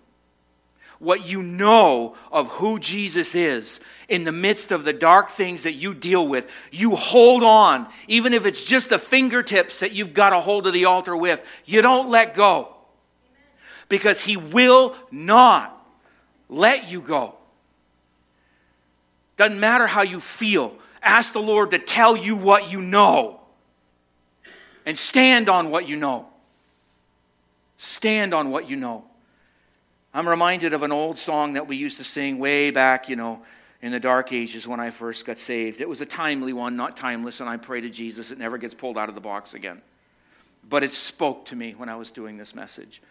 What 0.97 1.29
you 1.29 1.43
know 1.43 2.15
of 2.31 2.47
who 2.53 2.79
Jesus 2.79 3.35
is 3.35 3.79
in 4.09 4.23
the 4.23 4.31
midst 4.31 4.71
of 4.71 4.83
the 4.83 4.91
dark 4.91 5.29
things 5.29 5.61
that 5.63 5.73
you 5.73 5.93
deal 5.93 6.27
with, 6.27 6.49
you 6.71 6.95
hold 6.95 7.43
on, 7.43 7.85
even 8.07 8.33
if 8.33 8.47
it's 8.47 8.63
just 8.63 8.89
the 8.89 8.97
fingertips 8.97 9.77
that 9.77 9.91
you've 9.91 10.15
got 10.15 10.33
a 10.33 10.39
hold 10.39 10.65
of 10.65 10.73
the 10.73 10.85
altar 10.85 11.15
with. 11.15 11.45
You 11.63 11.83
don't 11.83 12.09
let 12.09 12.33
go 12.33 12.73
because 13.87 14.19
He 14.21 14.35
will 14.35 14.95
not 15.11 15.79
let 16.49 16.91
you 16.91 17.01
go. 17.01 17.35
Doesn't 19.37 19.59
matter 19.59 19.85
how 19.85 20.01
you 20.01 20.19
feel. 20.19 20.75
Ask 21.03 21.33
the 21.33 21.39
Lord 21.39 21.69
to 21.69 21.77
tell 21.77 22.17
you 22.17 22.35
what 22.35 22.71
you 22.71 22.81
know 22.81 23.40
and 24.85 24.97
stand 24.97 25.49
on 25.49 25.69
what 25.69 25.87
you 25.87 25.95
know. 25.95 26.27
Stand 27.77 28.33
on 28.33 28.51
what 28.51 28.69
you 28.69 28.75
know. 28.75 29.05
I'm 30.13 30.27
reminded 30.27 30.73
of 30.73 30.83
an 30.83 30.91
old 30.91 31.17
song 31.17 31.53
that 31.53 31.67
we 31.67 31.77
used 31.77 31.97
to 31.97 32.03
sing 32.03 32.37
way 32.37 32.69
back, 32.69 33.07
you 33.07 33.15
know, 33.15 33.41
in 33.81 33.91
the 33.91 33.99
dark 33.99 34.33
ages 34.33 34.67
when 34.67 34.79
I 34.79 34.89
first 34.89 35.25
got 35.25 35.39
saved. 35.39 35.81
It 35.81 35.87
was 35.89 36.01
a 36.01 36.05
timely 36.05 36.53
one, 36.53 36.75
not 36.75 36.97
timeless, 36.97 37.39
and 37.39 37.49
I 37.49 37.57
pray 37.57 37.81
to 37.81 37.89
Jesus 37.89 38.29
it 38.29 38.37
never 38.37 38.57
gets 38.57 38.73
pulled 38.73 38.97
out 38.97 39.09
of 39.09 39.15
the 39.15 39.21
box 39.21 39.53
again. 39.53 39.81
But 40.67 40.83
it 40.83 40.91
spoke 40.91 41.45
to 41.45 41.55
me 41.55 41.73
when 41.73 41.89
I 41.89 41.95
was 41.95 42.11
doing 42.11 42.37
this 42.37 42.53
message. 42.53 43.01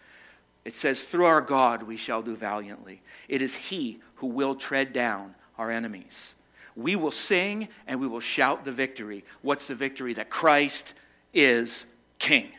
It 0.63 0.75
says, 0.75 1.01
Through 1.01 1.25
our 1.25 1.41
God 1.41 1.83
we 1.83 1.97
shall 1.97 2.21
do 2.21 2.35
valiantly. 2.35 3.01
It 3.27 3.41
is 3.41 3.55
He 3.55 3.99
who 4.15 4.27
will 4.27 4.55
tread 4.55 4.93
down 4.93 5.35
our 5.57 5.71
enemies. 5.71 6.33
We 6.75 6.95
will 6.95 7.11
sing 7.11 7.67
and 7.87 7.99
we 7.99 8.07
will 8.07 8.19
shout 8.19 8.63
the 8.63 8.71
victory. 8.71 9.25
What's 9.41 9.65
the 9.65 9.75
victory? 9.75 10.13
That 10.13 10.29
Christ 10.29 10.93
is 11.33 11.85
King. 12.19 12.49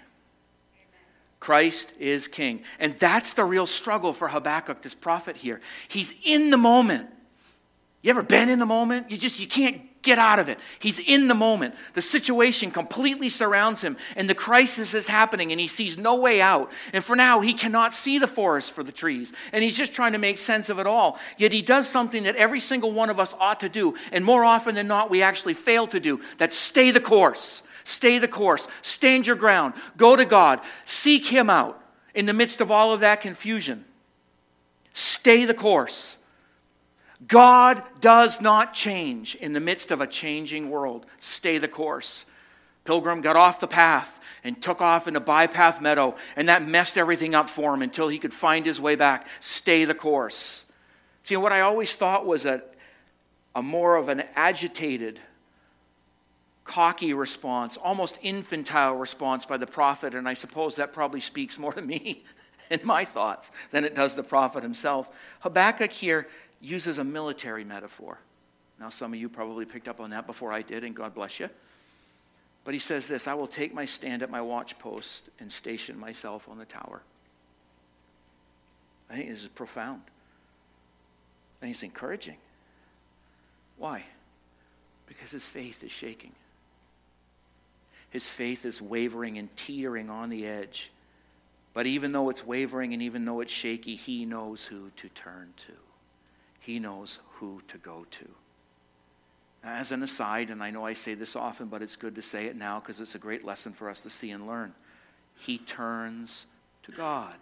Christ 1.42 1.92
is 1.98 2.28
king. 2.28 2.62
And 2.78 2.96
that's 3.00 3.32
the 3.32 3.44
real 3.44 3.66
struggle 3.66 4.12
for 4.12 4.28
Habakkuk, 4.28 4.80
this 4.80 4.94
prophet 4.94 5.36
here. 5.36 5.60
He's 5.88 6.14
in 6.22 6.50
the 6.50 6.56
moment. 6.56 7.08
You 8.00 8.10
ever 8.10 8.22
been 8.22 8.48
in 8.48 8.60
the 8.60 8.66
moment? 8.66 9.10
You 9.10 9.16
just 9.16 9.40
you 9.40 9.48
can't 9.48 9.80
get 10.02 10.20
out 10.20 10.38
of 10.38 10.48
it. 10.48 10.60
He's 10.78 11.00
in 11.00 11.26
the 11.26 11.34
moment. 11.34 11.74
The 11.94 12.00
situation 12.00 12.70
completely 12.70 13.28
surrounds 13.28 13.82
him 13.82 13.96
and 14.14 14.30
the 14.30 14.36
crisis 14.36 14.94
is 14.94 15.08
happening 15.08 15.50
and 15.50 15.60
he 15.60 15.66
sees 15.66 15.98
no 15.98 16.14
way 16.14 16.40
out. 16.40 16.70
And 16.92 17.02
for 17.02 17.16
now 17.16 17.40
he 17.40 17.54
cannot 17.54 17.92
see 17.92 18.20
the 18.20 18.28
forest 18.28 18.70
for 18.70 18.84
the 18.84 18.92
trees 18.92 19.32
and 19.52 19.64
he's 19.64 19.76
just 19.76 19.92
trying 19.92 20.12
to 20.12 20.18
make 20.18 20.38
sense 20.38 20.70
of 20.70 20.78
it 20.78 20.86
all. 20.86 21.18
Yet 21.38 21.50
he 21.50 21.62
does 21.62 21.88
something 21.88 22.22
that 22.22 22.36
every 22.36 22.60
single 22.60 22.92
one 22.92 23.10
of 23.10 23.18
us 23.18 23.34
ought 23.40 23.58
to 23.60 23.68
do 23.68 23.96
and 24.12 24.24
more 24.24 24.44
often 24.44 24.76
than 24.76 24.86
not 24.86 25.10
we 25.10 25.22
actually 25.22 25.54
fail 25.54 25.88
to 25.88 25.98
do. 25.98 26.20
That 26.38 26.54
stay 26.54 26.92
the 26.92 27.00
course. 27.00 27.64
Stay 27.84 28.18
the 28.18 28.28
course. 28.28 28.68
Stand 28.82 29.26
your 29.26 29.36
ground. 29.36 29.74
Go 29.96 30.16
to 30.16 30.24
God. 30.24 30.60
Seek 30.84 31.26
Him 31.26 31.50
out 31.50 31.82
in 32.14 32.26
the 32.26 32.32
midst 32.32 32.60
of 32.60 32.70
all 32.70 32.92
of 32.92 33.00
that 33.00 33.20
confusion. 33.20 33.84
Stay 34.92 35.44
the 35.44 35.54
course. 35.54 36.18
God 37.26 37.82
does 38.00 38.40
not 38.40 38.74
change 38.74 39.34
in 39.36 39.52
the 39.52 39.60
midst 39.60 39.90
of 39.90 40.00
a 40.00 40.06
changing 40.06 40.70
world. 40.70 41.06
Stay 41.20 41.58
the 41.58 41.68
course. 41.68 42.26
Pilgrim 42.84 43.20
got 43.20 43.36
off 43.36 43.60
the 43.60 43.68
path 43.68 44.18
and 44.42 44.60
took 44.60 44.80
off 44.80 45.06
into 45.06 45.20
bypath 45.20 45.80
meadow, 45.80 46.16
and 46.34 46.48
that 46.48 46.66
messed 46.66 46.98
everything 46.98 47.34
up 47.34 47.48
for 47.48 47.72
him 47.72 47.82
until 47.82 48.08
he 48.08 48.18
could 48.18 48.34
find 48.34 48.66
his 48.66 48.80
way 48.80 48.96
back. 48.96 49.28
Stay 49.38 49.84
the 49.84 49.94
course. 49.94 50.64
See, 51.22 51.36
what 51.36 51.52
I 51.52 51.60
always 51.60 51.94
thought 51.94 52.26
was 52.26 52.44
a, 52.44 52.62
a 53.54 53.62
more 53.62 53.94
of 53.96 54.08
an 54.08 54.24
agitated, 54.34 55.20
cocky 56.72 57.12
response, 57.12 57.76
almost 57.76 58.18
infantile 58.22 58.94
response 58.94 59.44
by 59.44 59.58
the 59.58 59.66
prophet, 59.66 60.14
and 60.14 60.26
I 60.26 60.32
suppose 60.32 60.76
that 60.76 60.94
probably 60.94 61.20
speaks 61.20 61.58
more 61.58 61.74
to 61.74 61.82
me 61.82 62.24
and 62.70 62.82
my 62.82 63.04
thoughts 63.04 63.50
than 63.72 63.84
it 63.84 63.94
does 63.94 64.14
the 64.14 64.22
prophet 64.22 64.62
himself. 64.62 65.06
Habakkuk 65.40 65.92
here 65.92 66.28
uses 66.62 66.96
a 66.96 67.04
military 67.04 67.62
metaphor. 67.62 68.18
Now, 68.80 68.88
some 68.88 69.12
of 69.12 69.20
you 69.20 69.28
probably 69.28 69.66
picked 69.66 69.86
up 69.86 70.00
on 70.00 70.10
that 70.10 70.26
before 70.26 70.50
I 70.50 70.62
did, 70.62 70.82
and 70.82 70.96
God 70.96 71.14
bless 71.14 71.40
you. 71.40 71.50
But 72.64 72.72
he 72.72 72.80
says 72.80 73.06
this 73.06 73.28
I 73.28 73.34
will 73.34 73.46
take 73.46 73.74
my 73.74 73.84
stand 73.84 74.22
at 74.22 74.30
my 74.30 74.40
watchpost 74.40 75.24
and 75.40 75.52
station 75.52 75.98
myself 75.98 76.48
on 76.48 76.56
the 76.56 76.64
tower. 76.64 77.02
I 79.10 79.16
think 79.16 79.28
this 79.28 79.42
is 79.42 79.48
profound. 79.48 80.00
I 81.60 81.66
think 81.66 81.74
it's 81.74 81.82
encouraging. 81.82 82.38
Why? 83.76 84.04
Because 85.06 85.32
his 85.32 85.44
faith 85.44 85.84
is 85.84 85.92
shaking. 85.92 86.32
His 88.12 88.28
faith 88.28 88.66
is 88.66 88.82
wavering 88.82 89.38
and 89.38 89.48
teetering 89.56 90.10
on 90.10 90.28
the 90.28 90.46
edge. 90.46 90.90
But 91.72 91.86
even 91.86 92.12
though 92.12 92.28
it's 92.28 92.46
wavering 92.46 92.92
and 92.92 93.00
even 93.00 93.24
though 93.24 93.40
it's 93.40 93.50
shaky, 93.50 93.96
he 93.96 94.26
knows 94.26 94.66
who 94.66 94.90
to 94.96 95.08
turn 95.08 95.54
to. 95.56 95.72
He 96.60 96.78
knows 96.78 97.20
who 97.36 97.62
to 97.68 97.78
go 97.78 98.04
to. 98.10 98.28
As 99.64 99.92
an 99.92 100.02
aside, 100.02 100.50
and 100.50 100.62
I 100.62 100.68
know 100.68 100.84
I 100.84 100.92
say 100.92 101.14
this 101.14 101.36
often, 101.36 101.68
but 101.68 101.80
it's 101.80 101.96
good 101.96 102.14
to 102.16 102.22
say 102.22 102.44
it 102.44 102.54
now 102.54 102.80
because 102.80 103.00
it's 103.00 103.14
a 103.14 103.18
great 103.18 103.46
lesson 103.46 103.72
for 103.72 103.88
us 103.88 104.02
to 104.02 104.10
see 104.10 104.30
and 104.30 104.46
learn. 104.46 104.74
He 105.38 105.56
turns 105.56 106.44
to 106.82 106.92
God. 106.92 107.36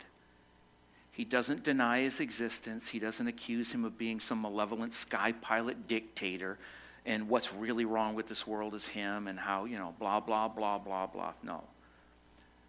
He 1.11 1.25
doesn't 1.25 1.65
deny 1.65 2.03
his 2.03 2.21
existence. 2.21 2.87
He 2.87 3.01
doesn't 3.01 3.27
accuse 3.27 3.73
him 3.73 3.85
of 3.85 3.99
being 3.99 4.21
some 4.21 4.41
malevolent 4.41 4.95
sky 4.95 5.33
pilot 5.33 5.89
dictator 5.89 6.59
and 7.07 7.29
what's 7.29 7.53
really 7.53 7.85
wrong 7.85 8.15
with 8.15 8.29
this 8.29 8.47
world 8.47 8.75
is 8.75 8.87
him 8.87 9.27
and 9.27 9.39
how, 9.39 9.65
you 9.65 9.79
know, 9.79 9.95
blah, 9.99 10.21
blah, 10.21 10.49
blah, 10.49 10.79
blah, 10.79 11.07
blah. 11.07 11.33
No. 11.43 11.65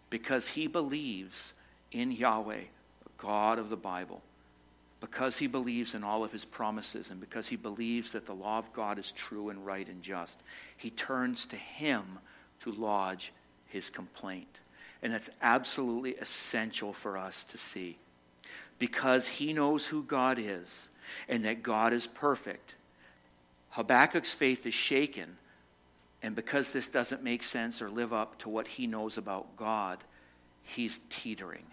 Because 0.10 0.48
he 0.48 0.68
believes 0.68 1.54
in 1.92 2.12
Yahweh, 2.12 2.64
God 3.18 3.60
of 3.60 3.70
the 3.70 3.78
Bible, 3.78 4.22
because 5.00 5.38
he 5.38 5.48
believes 5.48 5.96
in 5.96 6.04
all 6.04 6.24
of 6.24 6.32
his 6.32 6.46
promises 6.46 7.12
and 7.12 7.20
because 7.20 7.48
he 7.48 7.56
believes 7.56 8.12
that 8.14 8.26
the 8.26 8.36
law 8.36 8.60
of 8.60 8.72
God 8.72 9.00
is 9.00 9.12
true 9.12 9.50
and 9.50 9.66
right 9.66 9.88
and 9.88 10.02
just, 10.02 10.40
he 10.78 10.90
turns 10.90 11.46
to 11.48 11.56
him 11.56 12.20
to 12.62 12.72
lodge 12.72 13.34
his 13.68 13.90
complaint. 13.90 14.60
And 15.02 15.12
that's 15.12 15.32
absolutely 15.42 16.16
essential 16.16 16.94
for 16.94 17.18
us 17.18 17.44
to 17.46 17.58
see. 17.58 17.98
Because 18.80 19.28
he 19.28 19.54
knows 19.54 19.88
who 19.88 20.04
God 20.04 20.38
is 20.40 20.90
and 21.28 21.46
that 21.46 21.64
God 21.64 21.94
is 21.94 22.08
perfect 22.08 22.76
Habakkuk's 23.72 24.34
faith 24.34 24.66
is 24.66 24.74
shaken, 24.74 25.38
and 26.22 26.36
because 26.36 26.72
this 26.72 26.90
doesn't 26.90 27.24
make 27.24 27.42
sense 27.42 27.82
or 27.82 27.90
live 27.90 28.14
up 28.14 28.38
to 28.40 28.50
what 28.50 28.68
he 28.68 28.86
knows 28.86 29.18
about 29.18 29.56
God, 29.56 30.00
he's 30.64 31.00
teetering. 31.10 31.66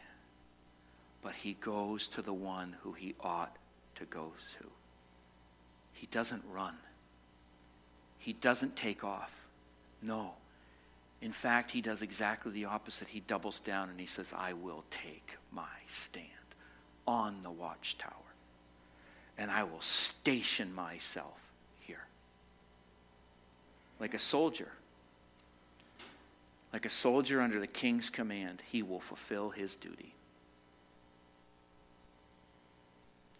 But 1.22 1.34
he 1.34 1.54
goes 1.54 2.08
to 2.10 2.22
the 2.22 2.32
one 2.32 2.76
who 2.82 2.92
he 2.92 3.14
ought 3.20 3.56
to 3.96 4.04
go 4.04 4.32
to. 4.60 4.66
He 5.92 6.06
doesn't 6.06 6.44
run, 6.52 6.76
he 8.18 8.32
doesn't 8.32 8.76
take 8.76 9.02
off. 9.04 9.32
No. 10.00 10.32
In 11.20 11.32
fact, 11.32 11.72
he 11.72 11.80
does 11.80 12.00
exactly 12.00 12.52
the 12.52 12.66
opposite. 12.66 13.08
He 13.08 13.18
doubles 13.18 13.58
down 13.58 13.88
and 13.88 13.98
he 13.98 14.06
says, 14.06 14.32
I 14.32 14.52
will 14.52 14.84
take 14.88 15.32
my 15.50 15.64
stand 15.88 16.26
on 17.08 17.42
the 17.42 17.50
watchtower, 17.50 18.12
and 19.36 19.50
I 19.50 19.64
will 19.64 19.80
station 19.80 20.72
myself 20.72 21.47
like 24.00 24.14
a 24.14 24.18
soldier. 24.18 24.68
Like 26.72 26.84
a 26.84 26.90
soldier 26.90 27.40
under 27.40 27.58
the 27.60 27.66
king's 27.66 28.10
command, 28.10 28.62
he 28.70 28.82
will 28.82 29.00
fulfill 29.00 29.50
his 29.50 29.74
duty. 29.76 30.14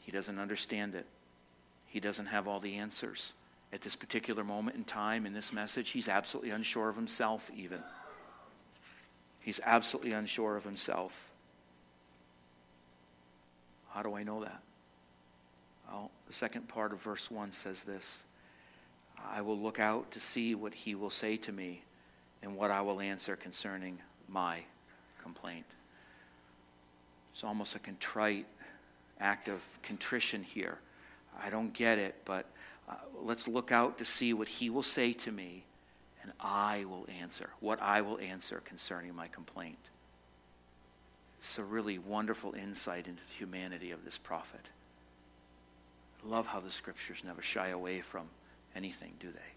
He 0.03 0.13
doesn't 0.13 0.39
understand 0.39 0.95
it. 0.95 1.07
He 1.87 2.01
doesn't 2.01 2.27
have 2.27 2.49
all 2.49 2.61
the 2.61 2.77
answers. 2.77 3.35
At 3.73 3.83
this 3.83 3.95
particular 3.95 4.43
moment 4.43 4.77
in 4.77 4.85
time, 4.85 5.27
in 5.27 5.35
this 5.35 5.53
message, 5.53 5.91
he's 5.91 6.09
absolutely 6.09 6.51
unsure 6.51 6.89
of 6.89 6.97
himself, 6.97 7.51
even. 7.55 7.81
He's 9.41 9.61
absolutely 9.65 10.13
unsure 10.13 10.57
of 10.57 10.65
himself. 10.65 11.31
How 13.91 14.03
do 14.03 14.15
I 14.15 14.23
know 14.23 14.41
that? 14.41 14.63
Well, 15.91 16.11
the 16.27 16.33
second 16.33 16.69
part 16.69 16.93
of 16.93 17.03
verse 17.03 17.31
1 17.31 17.53
says 17.53 17.85
this 17.85 18.23
I 19.27 19.41
will 19.41 19.59
look 19.59 19.79
out 19.79 20.11
to 20.13 20.21
see 20.21 20.55
what 20.55 20.75
he 20.75 20.95
will 20.95 21.11
say 21.11 21.37
to 21.39 21.53
me 21.53 21.83
and 22.43 22.57
what 22.57 22.71
I 22.71 22.81
will 22.81 23.01
answer 23.01 23.37
concerning 23.37 23.99
my 24.29 24.61
complaint. 25.23 25.67
It's 27.33 27.45
almost 27.45 27.75
a 27.77 27.79
contrite 27.79 28.47
act 29.21 29.49
of 29.49 29.63
contrition 29.83 30.43
here. 30.43 30.79
I 31.43 31.51
don't 31.51 31.73
get 31.73 31.99
it, 31.99 32.17
but 32.25 32.47
uh, 32.89 32.95
let's 33.23 33.47
look 33.47 33.71
out 33.71 33.99
to 33.99 34.05
see 34.05 34.33
what 34.33 34.49
he 34.49 34.71
will 34.71 34.83
say 34.83 35.13
to 35.13 35.31
me, 35.31 35.65
and 36.23 36.33
I 36.41 36.85
will 36.85 37.07
answer, 37.21 37.51
what 37.61 37.81
I 37.83 38.01
will 38.01 38.19
answer 38.19 38.63
concerning 38.65 39.15
my 39.15 39.29
complaint. 39.29 39.79
It's 41.39 41.59
a 41.59 41.65
really 41.65 41.99
wonderful 41.99 42.55
insight 42.55 43.07
into 43.07 43.23
the 43.23 43.35
humanity 43.39 43.93
of 43.93 44.05
this 44.05 44.19
prophet. 44.19 44.67
I 46.25 46.29
love 46.29 46.49
how 46.49 46.61
the 46.61 46.71
scriptures 46.71 47.23
never 47.25 47.43
shy 47.43 47.69
away 47.69 48.01
from 48.01 48.29
anything, 48.79 49.13
do 49.19 49.27
they? 49.33 49.51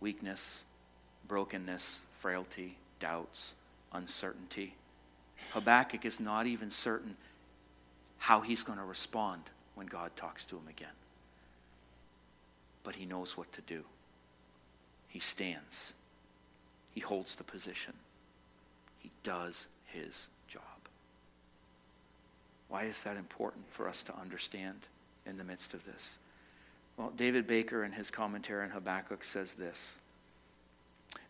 Weakness, 0.00 0.64
brokenness, 1.28 2.00
frailty, 2.20 2.76
doubts, 2.98 3.54
uncertainty. 3.92 4.74
Habakkuk 5.52 6.06
is 6.06 6.18
not 6.18 6.46
even 6.46 6.70
certain 6.70 7.16
how 8.16 8.40
he's 8.40 8.62
going 8.62 8.78
to 8.78 8.84
respond 8.84 9.42
when 9.74 9.86
God 9.86 10.10
talks 10.16 10.46
to 10.46 10.56
him 10.56 10.66
again. 10.70 10.96
But 12.82 12.96
he 12.96 13.04
knows 13.04 13.36
what 13.36 13.52
to 13.52 13.60
do. 13.60 13.84
He 15.08 15.20
stands, 15.20 15.92
he 16.92 17.00
holds 17.00 17.36
the 17.36 17.44
position, 17.44 17.92
he 19.00 19.10
does 19.22 19.66
his 19.84 20.28
job. 20.48 20.62
Why 22.68 22.84
is 22.84 23.02
that 23.04 23.18
important 23.18 23.66
for 23.70 23.86
us 23.86 24.02
to 24.04 24.18
understand 24.18 24.78
in 25.26 25.36
the 25.36 25.44
midst 25.44 25.74
of 25.74 25.84
this? 25.84 26.18
Well, 26.96 27.12
David 27.16 27.46
Baker, 27.46 27.84
in 27.84 27.92
his 27.92 28.10
commentary 28.10 28.64
on 28.64 28.70
Habakkuk, 28.70 29.24
says 29.24 29.54
this 29.54 29.98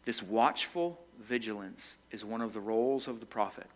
This 0.04 0.22
watchful 0.22 1.00
vigilance 1.20 1.96
is 2.10 2.24
one 2.24 2.40
of 2.40 2.52
the 2.52 2.60
roles 2.60 3.08
of 3.08 3.20
the 3.20 3.26
prophet, 3.26 3.66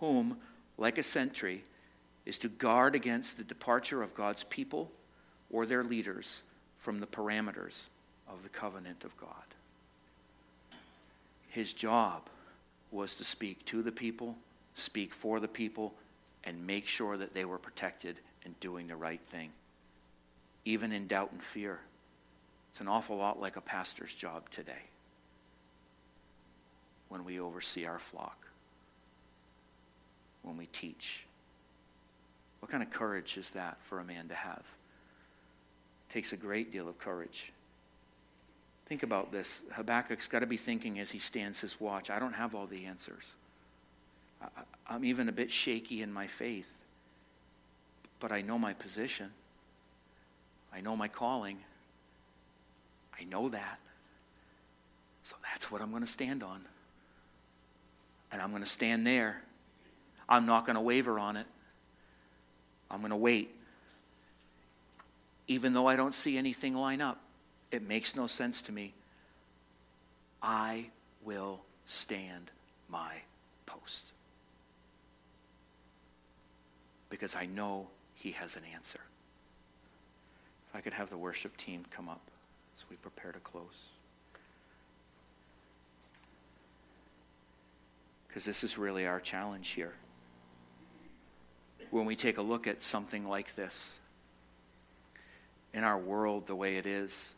whom, 0.00 0.38
like 0.76 0.98
a 0.98 1.02
sentry, 1.02 1.64
is 2.26 2.38
to 2.38 2.48
guard 2.48 2.94
against 2.94 3.36
the 3.36 3.44
departure 3.44 4.02
of 4.02 4.14
God's 4.14 4.44
people 4.44 4.90
or 5.50 5.64
their 5.64 5.84
leaders 5.84 6.42
from 6.76 7.00
the 7.00 7.06
parameters 7.06 7.86
of 8.28 8.42
the 8.42 8.48
covenant 8.48 9.04
of 9.04 9.16
God. 9.16 9.30
His 11.48 11.72
job 11.72 12.22
was 12.90 13.14
to 13.14 13.24
speak 13.24 13.64
to 13.66 13.82
the 13.82 13.92
people, 13.92 14.36
speak 14.74 15.14
for 15.14 15.40
the 15.40 15.48
people, 15.48 15.94
and 16.44 16.66
make 16.66 16.86
sure 16.86 17.16
that 17.16 17.34
they 17.34 17.44
were 17.44 17.58
protected 17.58 18.16
and 18.44 18.58
doing 18.60 18.88
the 18.88 18.96
right 18.96 19.20
thing, 19.20 19.50
even 20.66 20.92
in 20.92 21.06
doubt 21.06 21.32
and 21.32 21.42
fear. 21.42 21.80
It's 22.70 22.80
an 22.82 22.88
awful 22.88 23.16
lot 23.16 23.40
like 23.40 23.56
a 23.56 23.62
pastor's 23.62 24.14
job 24.14 24.50
today 24.50 24.72
when 27.08 27.24
we 27.24 27.40
oversee 27.40 27.86
our 27.86 27.98
flock, 27.98 28.46
when 30.42 30.58
we 30.58 30.66
teach 30.66 31.26
what 32.66 32.72
kind 32.72 32.82
of 32.82 32.90
courage 32.90 33.36
is 33.36 33.50
that 33.50 33.76
for 33.82 34.00
a 34.00 34.04
man 34.04 34.26
to 34.26 34.34
have? 34.34 34.64
It 36.08 36.12
takes 36.12 36.32
a 36.32 36.36
great 36.36 36.72
deal 36.72 36.88
of 36.88 36.98
courage. 36.98 37.52
Think 38.86 39.04
about 39.04 39.30
this. 39.30 39.60
Habakkuk's 39.72 40.26
got 40.26 40.40
to 40.40 40.46
be 40.46 40.56
thinking 40.56 40.98
as 40.98 41.12
he 41.12 41.20
stands 41.20 41.60
his 41.60 41.80
watch 41.80 42.10
I 42.10 42.18
don't 42.18 42.32
have 42.32 42.56
all 42.56 42.66
the 42.66 42.86
answers. 42.86 43.34
I, 44.88 44.96
am 44.96 45.04
even 45.04 45.28
a 45.28 45.32
bit 45.32 45.52
shaky 45.52 46.02
in 46.02 46.12
my 46.12 46.26
faith, 46.26 46.68
but 48.18 48.32
I 48.32 48.42
know 48.42 48.58
my 48.58 48.72
position. 48.72 49.30
I 50.76 50.80
know 50.80 50.94
my 50.94 51.08
calling. 51.08 51.58
I 53.18 53.24
know 53.24 53.48
that. 53.48 53.78
So 55.22 55.36
that's 55.42 55.70
what 55.70 55.80
I'm 55.80 55.90
going 55.90 56.02
to 56.02 56.10
stand 56.10 56.42
on. 56.42 56.60
And 58.30 58.42
I'm 58.42 58.50
going 58.50 58.62
to 58.62 58.68
stand 58.68 59.06
there. 59.06 59.42
I'm 60.28 60.44
not 60.44 60.66
going 60.66 60.74
to 60.74 60.82
waver 60.82 61.18
on 61.18 61.36
it. 61.36 61.46
I'm 62.90 63.00
going 63.00 63.10
to 63.10 63.16
wait. 63.16 63.54
Even 65.48 65.72
though 65.72 65.86
I 65.86 65.96
don't 65.96 66.12
see 66.12 66.36
anything 66.36 66.74
line 66.74 67.00
up, 67.00 67.20
it 67.70 67.82
makes 67.82 68.14
no 68.14 68.26
sense 68.26 68.62
to 68.62 68.72
me. 68.72 68.92
I 70.42 70.86
will 71.24 71.60
stand 71.86 72.50
my 72.88 73.14
post. 73.64 74.12
Because 77.08 77.34
I 77.34 77.46
know 77.46 77.88
he 78.14 78.32
has 78.32 78.56
an 78.56 78.62
answer. 78.74 79.00
I 80.76 80.80
could 80.80 80.92
have 80.92 81.10
the 81.10 81.18
worship 81.18 81.56
team 81.56 81.84
come 81.90 82.08
up 82.08 82.20
as 82.76 82.84
we 82.90 82.96
prepare 82.96 83.32
to 83.32 83.40
close. 83.40 83.88
Because 88.28 88.44
this 88.44 88.62
is 88.62 88.76
really 88.76 89.06
our 89.06 89.18
challenge 89.18 89.70
here 89.70 89.94
when 91.90 92.06
we 92.06 92.16
take 92.16 92.38
a 92.38 92.42
look 92.42 92.66
at 92.66 92.82
something 92.82 93.26
like 93.28 93.54
this 93.54 93.98
in 95.72 95.84
our 95.84 95.98
world 95.98 96.46
the 96.46 96.54
way 96.54 96.76
it 96.76 96.86
is, 96.86 97.34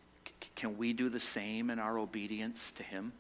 can 0.55 0.79
we 0.79 0.93
do 0.93 1.09
the 1.09 1.21
same 1.21 1.71
in 1.71 1.79
our 1.79 1.99
obedience 1.99 2.73
to 2.73 2.83
Him? 2.83 3.13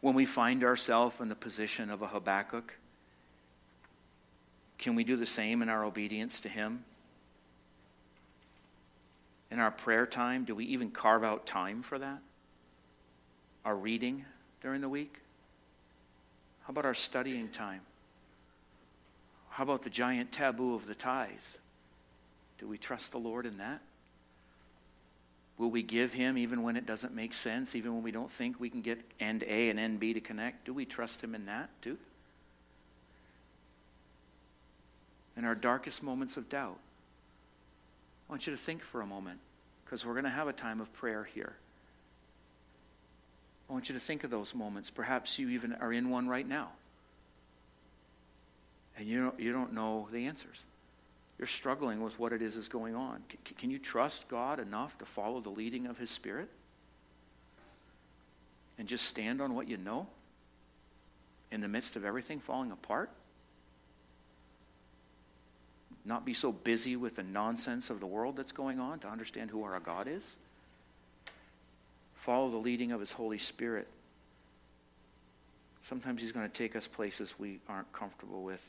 When 0.00 0.14
we 0.14 0.24
find 0.24 0.62
ourselves 0.64 1.20
in 1.20 1.28
the 1.28 1.34
position 1.34 1.90
of 1.90 2.02
a 2.02 2.06
Habakkuk, 2.06 2.76
can 4.78 4.94
we 4.94 5.04
do 5.04 5.16
the 5.16 5.26
same 5.26 5.62
in 5.62 5.68
our 5.68 5.84
obedience 5.84 6.40
to 6.40 6.48
Him? 6.48 6.84
In 9.54 9.60
our 9.60 9.70
prayer 9.70 10.04
time, 10.04 10.42
do 10.44 10.52
we 10.52 10.64
even 10.64 10.90
carve 10.90 11.22
out 11.22 11.46
time 11.46 11.82
for 11.82 11.96
that? 11.96 12.18
Our 13.64 13.76
reading 13.76 14.24
during 14.60 14.80
the 14.80 14.88
week? 14.88 15.20
How 16.64 16.72
about 16.72 16.84
our 16.84 16.92
studying 16.92 17.48
time? 17.50 17.82
How 19.50 19.62
about 19.62 19.84
the 19.84 19.90
giant 19.90 20.32
taboo 20.32 20.74
of 20.74 20.88
the 20.88 20.94
tithe? 20.96 21.28
Do 22.58 22.66
we 22.66 22.78
trust 22.78 23.12
the 23.12 23.18
Lord 23.18 23.46
in 23.46 23.58
that? 23.58 23.80
Will 25.56 25.70
we 25.70 25.84
give 25.84 26.12
Him 26.12 26.36
even 26.36 26.64
when 26.64 26.76
it 26.76 26.84
doesn't 26.84 27.14
make 27.14 27.32
sense, 27.32 27.76
even 27.76 27.94
when 27.94 28.02
we 28.02 28.10
don't 28.10 28.32
think 28.32 28.58
we 28.58 28.70
can 28.70 28.82
get 28.82 28.98
end 29.20 29.44
A 29.46 29.70
and 29.70 29.78
end 29.78 30.00
B 30.00 30.14
to 30.14 30.20
connect? 30.20 30.64
Do 30.64 30.74
we 30.74 30.84
trust 30.84 31.22
Him 31.22 31.32
in 31.32 31.46
that 31.46 31.70
too? 31.80 31.96
In 35.36 35.44
our 35.44 35.54
darkest 35.54 36.02
moments 36.02 36.36
of 36.36 36.48
doubt, 36.48 36.80
I 38.28 38.32
want 38.32 38.46
you 38.46 38.52
to 38.52 38.58
think 38.58 38.82
for 38.82 39.00
a 39.00 39.06
moment 39.06 39.38
because 39.84 40.04
we're 40.04 40.14
going 40.14 40.24
to 40.24 40.30
have 40.30 40.48
a 40.48 40.52
time 40.52 40.80
of 40.80 40.92
prayer 40.92 41.24
here. 41.24 41.54
I 43.68 43.72
want 43.72 43.88
you 43.88 43.94
to 43.94 44.00
think 44.00 44.24
of 44.24 44.30
those 44.30 44.54
moments. 44.54 44.90
Perhaps 44.90 45.38
you 45.38 45.50
even 45.50 45.74
are 45.74 45.92
in 45.92 46.10
one 46.10 46.28
right 46.28 46.46
now 46.46 46.70
and 48.96 49.08
you 49.08 49.22
don't, 49.22 49.40
you 49.40 49.52
don't 49.52 49.72
know 49.72 50.08
the 50.12 50.26
answers. 50.26 50.64
You're 51.38 51.46
struggling 51.46 52.00
with 52.00 52.18
what 52.18 52.32
it 52.32 52.42
is 52.42 52.56
is 52.56 52.68
going 52.68 52.94
on. 52.94 53.22
C- 53.30 53.54
can 53.54 53.70
you 53.70 53.78
trust 53.78 54.28
God 54.28 54.60
enough 54.60 54.96
to 54.98 55.04
follow 55.04 55.40
the 55.40 55.50
leading 55.50 55.86
of 55.86 55.98
His 55.98 56.10
Spirit? 56.10 56.48
And 58.78 58.88
just 58.88 59.06
stand 59.06 59.40
on 59.40 59.54
what 59.54 59.68
you 59.68 59.76
know 59.76 60.06
in 61.50 61.60
the 61.60 61.68
midst 61.68 61.96
of 61.96 62.04
everything 62.04 62.40
falling 62.40 62.70
apart? 62.70 63.10
Not 66.04 66.24
be 66.24 66.34
so 66.34 66.52
busy 66.52 66.96
with 66.96 67.16
the 67.16 67.22
nonsense 67.22 67.88
of 67.90 68.00
the 68.00 68.06
world 68.06 68.36
that's 68.36 68.52
going 68.52 68.78
on 68.78 68.98
to 69.00 69.08
understand 69.08 69.50
who 69.50 69.62
our 69.64 69.80
God 69.80 70.06
is? 70.06 70.36
Follow 72.14 72.50
the 72.50 72.58
leading 72.58 72.92
of 72.92 73.00
His 73.00 73.12
Holy 73.12 73.38
Spirit. 73.38 73.88
Sometimes 75.82 76.20
He's 76.20 76.32
going 76.32 76.46
to 76.46 76.52
take 76.52 76.76
us 76.76 76.86
places 76.86 77.34
we 77.38 77.58
aren't 77.68 77.90
comfortable 77.92 78.42
with 78.42 78.60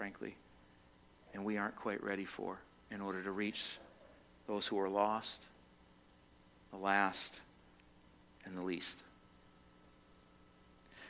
frankly, 0.00 0.34
and 1.34 1.44
we 1.44 1.58
aren't 1.58 1.76
quite 1.76 2.02
ready 2.02 2.24
for 2.24 2.56
in 2.90 3.02
order 3.02 3.22
to 3.22 3.30
reach 3.30 3.76
those 4.46 4.66
who 4.66 4.80
are 4.80 4.88
lost, 4.88 5.44
the 6.70 6.78
last, 6.78 7.42
and 8.46 8.56
the 8.56 8.62
least. 8.62 8.98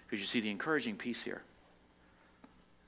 Because 0.04 0.18
you 0.18 0.26
see 0.26 0.40
the 0.40 0.50
encouraging 0.50 0.96
piece 0.96 1.22
here. 1.22 1.40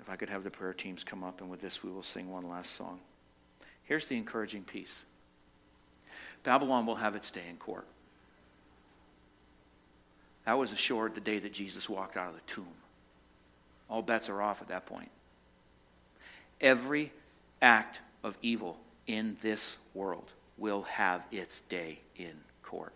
If 0.02 0.10
I 0.10 0.16
could 0.16 0.28
have 0.28 0.44
the 0.44 0.50
prayer 0.50 0.74
teams 0.74 1.04
come 1.04 1.24
up, 1.24 1.40
and 1.40 1.48
with 1.48 1.62
this 1.62 1.82
we 1.82 1.90
will 1.90 2.02
sing 2.02 2.30
one 2.30 2.48
last 2.48 2.72
song. 2.72 2.98
Here's 3.84 4.06
the 4.06 4.16
encouraging 4.16 4.64
piece 4.64 5.04
Babylon 6.42 6.84
will 6.84 6.96
have 6.96 7.16
its 7.16 7.30
day 7.30 7.44
in 7.48 7.56
court. 7.56 7.86
That 10.44 10.58
was 10.58 10.72
assured 10.72 11.14
the 11.14 11.20
day 11.20 11.38
that 11.38 11.52
Jesus 11.52 11.88
walked 11.88 12.16
out 12.16 12.28
of 12.28 12.34
the 12.34 12.40
tomb. 12.42 12.66
All 13.88 14.02
bets 14.02 14.28
are 14.28 14.42
off 14.42 14.60
at 14.60 14.68
that 14.68 14.86
point 14.86 15.10
every 16.62 17.12
act 17.60 18.00
of 18.22 18.38
evil 18.40 18.78
in 19.06 19.36
this 19.42 19.76
world 19.92 20.30
will 20.56 20.82
have 20.82 21.22
its 21.32 21.60
day 21.62 21.98
in 22.16 22.32
court. 22.62 22.92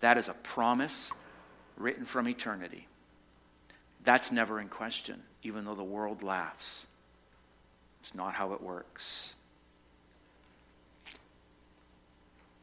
That 0.00 0.16
is 0.16 0.28
a 0.28 0.34
promise 0.34 1.12
written 1.76 2.06
from 2.06 2.28
eternity. 2.28 2.88
That's 4.02 4.32
never 4.32 4.58
in 4.58 4.68
question, 4.68 5.22
even 5.42 5.64
though 5.64 5.74
the 5.74 5.82
world 5.82 6.22
laughs. 6.22 6.86
It's 8.00 8.14
not 8.14 8.34
how 8.34 8.52
it 8.52 8.62
works. 8.62 9.34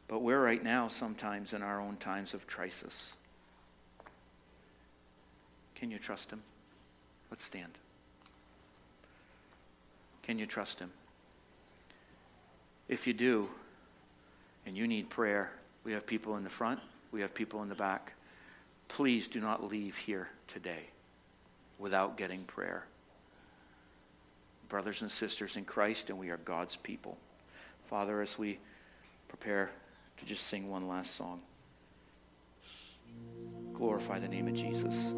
But 0.08 0.22
we're 0.22 0.42
right 0.42 0.62
now 0.62 0.88
sometimes 0.88 1.52
in 1.52 1.62
our 1.62 1.80
own 1.80 1.96
times 1.96 2.34
of 2.34 2.46
crisis. 2.46 3.14
Can 5.74 5.90
you 5.90 5.98
trust 5.98 6.30
Him? 6.30 6.42
Let's 7.30 7.44
stand. 7.44 7.72
Can 10.22 10.38
you 10.38 10.46
trust 10.46 10.80
Him? 10.80 10.90
If 12.88 13.06
you 13.06 13.12
do, 13.12 13.48
and 14.66 14.76
you 14.76 14.86
need 14.88 15.08
prayer, 15.08 15.52
we 15.84 15.92
have 15.92 16.06
people 16.06 16.36
in 16.36 16.44
the 16.44 16.50
front, 16.50 16.80
we 17.12 17.20
have 17.20 17.32
people 17.32 17.62
in 17.62 17.68
the 17.68 17.74
back. 17.74 18.12
Please 18.88 19.28
do 19.28 19.40
not 19.40 19.64
leave 19.64 19.96
here 19.96 20.28
today 20.48 20.88
without 21.80 22.16
getting 22.16 22.44
prayer. 22.44 22.84
Brothers 24.68 25.02
and 25.02 25.10
sisters 25.10 25.56
in 25.56 25.64
Christ, 25.64 26.10
and 26.10 26.18
we 26.18 26.28
are 26.28 26.36
God's 26.36 26.76
people. 26.76 27.18
Father, 27.86 28.20
as 28.20 28.38
we 28.38 28.58
prepare 29.26 29.70
to 30.18 30.24
just 30.24 30.46
sing 30.46 30.70
one 30.70 30.86
last 30.86 31.16
song, 31.16 31.40
glorify 33.72 34.20
the 34.20 34.28
name 34.28 34.46
of 34.46 34.54
Jesus. 34.54 35.14